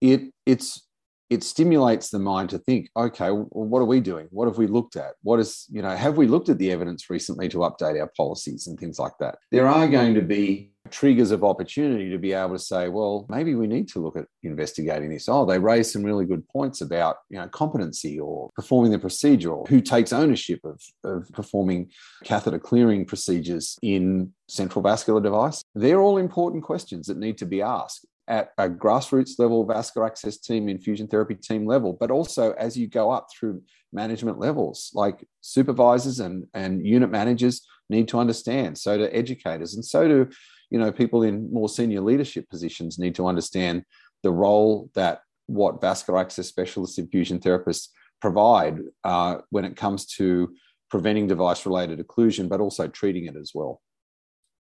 it 0.00 0.32
it's 0.46 0.86
it 1.30 1.44
stimulates 1.44 2.10
the 2.10 2.18
mind 2.18 2.50
to 2.50 2.58
think, 2.58 2.90
okay, 2.96 3.30
well, 3.30 3.46
what 3.50 3.78
are 3.78 3.86
we 3.86 4.00
doing? 4.00 4.26
What 4.30 4.48
have 4.48 4.58
we 4.58 4.66
looked 4.66 4.96
at? 4.96 5.12
What 5.22 5.38
is, 5.38 5.66
you 5.70 5.80
know, 5.80 5.94
have 5.94 6.16
we 6.16 6.26
looked 6.26 6.48
at 6.48 6.58
the 6.58 6.72
evidence 6.72 7.08
recently 7.08 7.48
to 7.50 7.58
update 7.58 8.00
our 8.00 8.10
policies 8.16 8.66
and 8.66 8.78
things 8.78 8.98
like 8.98 9.12
that? 9.20 9.38
There 9.52 9.68
are 9.68 9.86
going 9.86 10.14
to 10.14 10.22
be 10.22 10.72
triggers 10.90 11.30
of 11.30 11.44
opportunity 11.44 12.10
to 12.10 12.18
be 12.18 12.32
able 12.32 12.54
to 12.54 12.58
say, 12.58 12.88
well, 12.88 13.26
maybe 13.28 13.54
we 13.54 13.68
need 13.68 13.86
to 13.88 14.00
look 14.00 14.16
at 14.16 14.26
investigating 14.42 15.10
this. 15.10 15.28
Oh, 15.28 15.44
they 15.44 15.58
raised 15.58 15.92
some 15.92 16.02
really 16.02 16.24
good 16.24 16.46
points 16.48 16.80
about, 16.80 17.18
you 17.28 17.38
know, 17.38 17.46
competency 17.48 18.18
or 18.18 18.50
performing 18.56 18.90
the 18.90 18.98
procedure 18.98 19.52
or 19.52 19.66
who 19.66 19.80
takes 19.80 20.12
ownership 20.12 20.60
of, 20.64 20.82
of 21.04 21.30
performing 21.32 21.90
catheter 22.24 22.58
clearing 22.58 23.04
procedures 23.04 23.78
in 23.82 24.32
central 24.48 24.82
vascular 24.82 25.20
device. 25.20 25.62
They're 25.76 26.00
all 26.00 26.18
important 26.18 26.64
questions 26.64 27.06
that 27.06 27.18
need 27.18 27.38
to 27.38 27.46
be 27.46 27.62
asked 27.62 28.04
at 28.30 28.52
a 28.56 28.68
grassroots 28.68 29.38
level, 29.38 29.66
vascular 29.66 30.06
access 30.06 30.38
team, 30.38 30.68
infusion 30.68 31.08
therapy 31.08 31.34
team 31.34 31.66
level, 31.66 31.96
but 32.00 32.10
also 32.10 32.52
as 32.52 32.78
you 32.78 32.86
go 32.86 33.10
up 33.10 33.26
through 33.30 33.62
management 33.92 34.38
levels, 34.38 34.90
like 34.94 35.26
supervisors 35.40 36.20
and, 36.20 36.46
and 36.54 36.86
unit 36.86 37.10
managers 37.10 37.66
need 37.90 38.06
to 38.08 38.18
understand. 38.18 38.78
So 38.78 38.96
do 38.96 39.08
educators, 39.12 39.74
and 39.74 39.84
so 39.84 40.08
do 40.08 40.28
you 40.70 40.78
know 40.78 40.92
people 40.92 41.24
in 41.24 41.52
more 41.52 41.68
senior 41.68 42.00
leadership 42.00 42.48
positions 42.48 42.98
need 42.98 43.16
to 43.16 43.26
understand 43.26 43.84
the 44.22 44.30
role 44.30 44.90
that 44.94 45.20
what 45.46 45.80
vascular 45.80 46.20
access 46.20 46.46
specialists, 46.46 46.98
infusion 46.98 47.40
therapists 47.40 47.88
provide 48.20 48.78
uh, 49.02 49.38
when 49.50 49.64
it 49.64 49.76
comes 49.76 50.06
to 50.06 50.54
preventing 50.90 51.26
device-related 51.26 51.98
occlusion, 51.98 52.48
but 52.48 52.60
also 52.60 52.86
treating 52.86 53.26
it 53.26 53.36
as 53.36 53.52
well. 53.54 53.80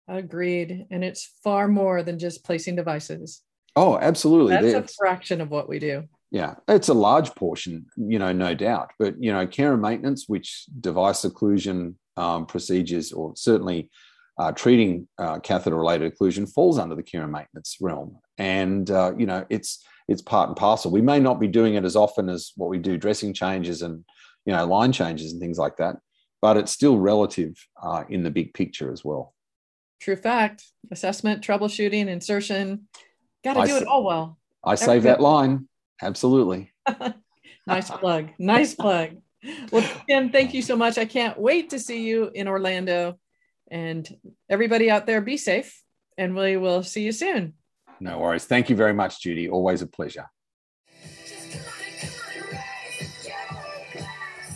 Agreed. 0.08 0.86
And 0.92 1.04
it's 1.04 1.32
far 1.44 1.70
more 1.70 2.04
than 2.04 2.20
just 2.20 2.44
placing 2.44 2.76
devices. 2.76 3.42
Oh, 3.76 3.98
absolutely. 3.98 4.72
That's 4.72 4.92
a 4.92 4.96
fraction 4.96 5.42
of 5.42 5.50
what 5.50 5.68
we 5.68 5.80
do. 5.80 6.04
Yeah, 6.32 6.56
it's 6.68 6.90
a 6.90 6.94
large 6.94 7.36
portion, 7.36 7.86
you 7.96 8.18
know, 8.18 8.32
no 8.32 8.56
doubt. 8.56 8.92
But 8.98 9.22
you 9.22 9.32
know, 9.32 9.46
care 9.46 9.74
and 9.74 9.82
maintenance, 9.82 10.28
which 10.28 10.66
device 10.80 11.24
occlusion 11.24 11.96
um, 12.18 12.46
procedures, 12.48 13.12
or 13.12 13.34
certainly 13.36 13.90
uh, 14.40 14.52
treating 14.52 15.08
uh, 15.20 15.40
catheter-related 15.40 16.12
occlusion, 16.12 16.52
falls 16.52 16.80
under 16.80 16.96
the 16.96 17.04
care 17.04 17.24
and 17.24 17.32
maintenance 17.32 17.78
realm. 17.80 18.18
And 18.38 18.90
uh, 18.90 19.14
you 19.18 19.28
know, 19.28 19.46
it's 19.50 19.86
it's 20.08 20.22
part 20.22 20.50
and 20.50 20.58
parcel. 20.58 20.92
We 20.92 21.02
may 21.02 21.20
not 21.20 21.40
be 21.40 21.48
doing 21.48 21.76
it 21.76 21.86
as 21.86 21.96
often 21.96 22.30
as 22.30 22.52
what 22.56 22.70
we 22.70 22.80
do 22.80 22.98
dressing 22.98 23.34
changes 23.34 23.84
and 23.84 24.04
you 24.46 24.54
know 24.54 24.66
line 24.66 24.92
changes 24.92 25.32
and 25.32 25.42
things 25.42 25.60
like 25.60 25.78
that, 25.78 25.98
but 26.42 26.58
it's 26.58 26.72
still 26.72 26.98
relative 26.98 27.56
uh, 27.82 28.06
in 28.10 28.24
the 28.24 28.32
big 28.32 28.54
picture 28.54 28.92
as 28.92 29.06
well. 29.06 29.36
True 30.00 30.16
fact. 30.16 30.66
Assessment, 30.92 31.44
troubleshooting, 31.44 32.08
insertion, 32.08 32.88
Got 33.44 33.56
to 33.56 33.68
do 33.68 33.78
it 33.78 33.88
all 33.88 34.04
well. 34.04 34.38
I 34.64 34.76
save 34.76 35.04
that 35.04 35.22
line. 35.22 35.68
Absolutely. 36.02 36.72
nice 37.68 37.90
plug. 37.90 38.30
Nice 38.40 38.74
plug. 38.76 39.18
Well, 39.72 39.88
Tim, 40.08 40.32
thank 40.32 40.54
you 40.54 40.62
so 40.62 40.76
much. 40.76 40.98
I 40.98 41.06
can't 41.06 41.38
wait 41.38 41.72
to 41.72 41.80
see 41.80 42.04
you 42.04 42.32
in 42.34 42.48
Orlando. 42.48 43.20
And 43.70 44.08
everybody 44.50 44.90
out 44.90 45.06
there, 45.06 45.22
be 45.22 45.38
safe. 45.38 45.82
And 46.18 46.36
we 46.36 46.58
will 46.58 46.84
see 46.84 47.04
you 47.04 47.12
soon. 47.12 47.54
No 48.00 48.20
worries. 48.20 48.46
Thank 48.46 48.70
you 48.70 48.76
very 48.76 48.94
much, 48.94 49.22
Judy. 49.22 49.50
Always 49.50 49.82
a 49.82 49.88
pleasure. 49.88 50.30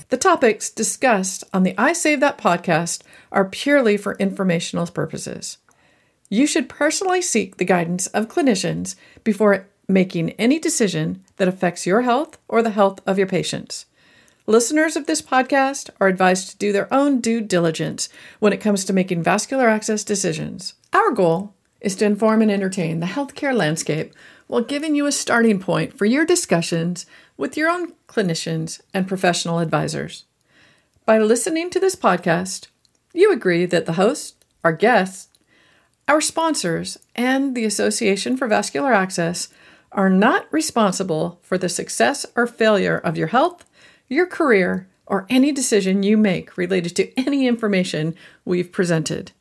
The 0.09 0.17
topics 0.17 0.69
discussed 0.69 1.43
on 1.53 1.63
the 1.63 1.75
I 1.77 1.91
Save 1.91 2.21
That 2.21 2.37
podcast 2.37 3.01
are 3.29 3.43
purely 3.43 3.97
for 3.97 4.15
informational 4.15 4.87
purposes. 4.87 5.57
You 6.29 6.45
should 6.45 6.67
personally 6.67 7.21
seek 7.21 7.57
the 7.57 7.65
guidance 7.65 8.07
of 8.07 8.27
clinicians 8.27 8.95
before 9.23 9.67
making 9.87 10.31
any 10.31 10.59
decision 10.59 11.23
that 11.37 11.47
affects 11.47 11.85
your 11.85 12.01
health 12.01 12.37
or 12.47 12.61
the 12.61 12.71
health 12.71 12.99
of 13.07 13.17
your 13.17 13.27
patients. 13.27 13.85
Listeners 14.45 14.95
of 14.95 15.07
this 15.07 15.21
podcast 15.21 15.89
are 15.99 16.07
advised 16.07 16.49
to 16.49 16.57
do 16.57 16.71
their 16.71 16.93
own 16.93 17.19
due 17.19 17.41
diligence 17.41 18.09
when 18.39 18.53
it 18.53 18.61
comes 18.61 18.83
to 18.85 18.93
making 18.93 19.23
vascular 19.23 19.69
access 19.69 20.03
decisions. 20.03 20.73
Our 20.93 21.11
goal 21.11 21.53
is 21.81 21.95
to 21.97 22.05
inform 22.05 22.41
and 22.41 22.51
entertain 22.51 22.99
the 22.99 23.07
healthcare 23.07 23.55
landscape 23.55 24.13
while 24.47 24.61
giving 24.61 24.95
you 24.95 25.05
a 25.05 25.11
starting 25.11 25.59
point 25.59 25.97
for 25.97 26.05
your 26.05 26.25
discussions 26.25 27.05
with 27.37 27.55
your 27.55 27.69
own 27.69 27.93
clinicians 28.07 28.81
and 28.93 29.07
professional 29.07 29.59
advisors. 29.59 30.25
By 31.05 31.19
listening 31.19 31.69
to 31.69 31.79
this 31.79 31.95
podcast, 31.95 32.67
you 33.13 33.31
agree 33.31 33.65
that 33.65 33.85
the 33.85 33.93
host, 33.93 34.43
our 34.63 34.73
guests, 34.73 35.29
our 36.07 36.21
sponsors 36.21 36.97
and 37.15 37.55
the 37.55 37.65
Association 37.65 38.37
for 38.37 38.47
Vascular 38.47 38.93
Access 38.93 39.49
are 39.91 40.09
not 40.09 40.51
responsible 40.51 41.39
for 41.41 41.57
the 41.57 41.69
success 41.69 42.25
or 42.35 42.47
failure 42.47 42.97
of 42.97 43.17
your 43.17 43.27
health, 43.27 43.65
your 44.07 44.25
career, 44.25 44.87
or 45.05 45.25
any 45.29 45.51
decision 45.51 46.03
you 46.03 46.17
make 46.17 46.55
related 46.57 46.95
to 46.95 47.19
any 47.19 47.47
information 47.47 48.15
we've 48.45 48.71
presented. 48.71 49.31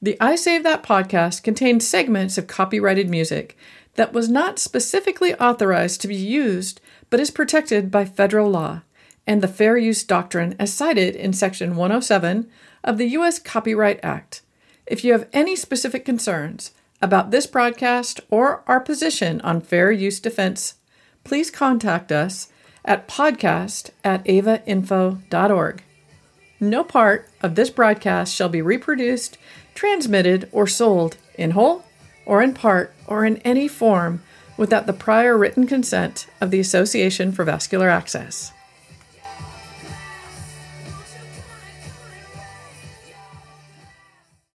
The 0.00 0.16
I 0.20 0.36
Save 0.36 0.62
That 0.62 0.84
podcast 0.84 1.42
contains 1.42 1.86
segments 1.86 2.38
of 2.38 2.46
copyrighted 2.46 3.10
music 3.10 3.56
that 3.94 4.12
was 4.12 4.28
not 4.28 4.60
specifically 4.60 5.34
authorized 5.34 6.00
to 6.02 6.08
be 6.08 6.16
used 6.16 6.80
but 7.10 7.20
is 7.20 7.30
protected 7.30 7.90
by 7.90 8.04
federal 8.04 8.50
law 8.50 8.82
and 9.26 9.42
the 9.42 9.48
Fair 9.48 9.76
Use 9.76 10.04
Doctrine 10.04 10.54
as 10.58 10.72
cited 10.72 11.16
in 11.16 11.32
Section 11.32 11.76
107 11.76 12.48
of 12.84 12.98
the 12.98 13.08
U.S. 13.08 13.38
Copyright 13.38 14.00
Act. 14.02 14.42
If 14.88 15.04
you 15.04 15.12
have 15.12 15.28
any 15.34 15.54
specific 15.54 16.06
concerns 16.06 16.72
about 17.02 17.30
this 17.30 17.46
broadcast 17.46 18.20
or 18.30 18.62
our 18.66 18.80
position 18.80 19.40
on 19.42 19.60
fair 19.60 19.92
use 19.92 20.18
defense, 20.18 20.76
please 21.24 21.50
contact 21.50 22.10
us 22.10 22.48
at 22.86 23.06
podcast 23.06 23.90
at 24.02 24.24
avainfo.org. 24.24 25.82
No 26.58 26.82
part 26.82 27.28
of 27.42 27.54
this 27.54 27.68
broadcast 27.68 28.34
shall 28.34 28.48
be 28.48 28.62
reproduced, 28.62 29.36
transmitted, 29.74 30.48
or 30.52 30.66
sold 30.66 31.18
in 31.34 31.50
whole 31.50 31.84
or 32.24 32.42
in 32.42 32.54
part 32.54 32.94
or 33.06 33.26
in 33.26 33.36
any 33.38 33.68
form 33.68 34.22
without 34.56 34.86
the 34.86 34.92
prior 34.94 35.36
written 35.36 35.66
consent 35.66 36.26
of 36.40 36.50
the 36.50 36.60
Association 36.60 37.30
for 37.30 37.44
Vascular 37.44 37.90
Access. 37.90 38.52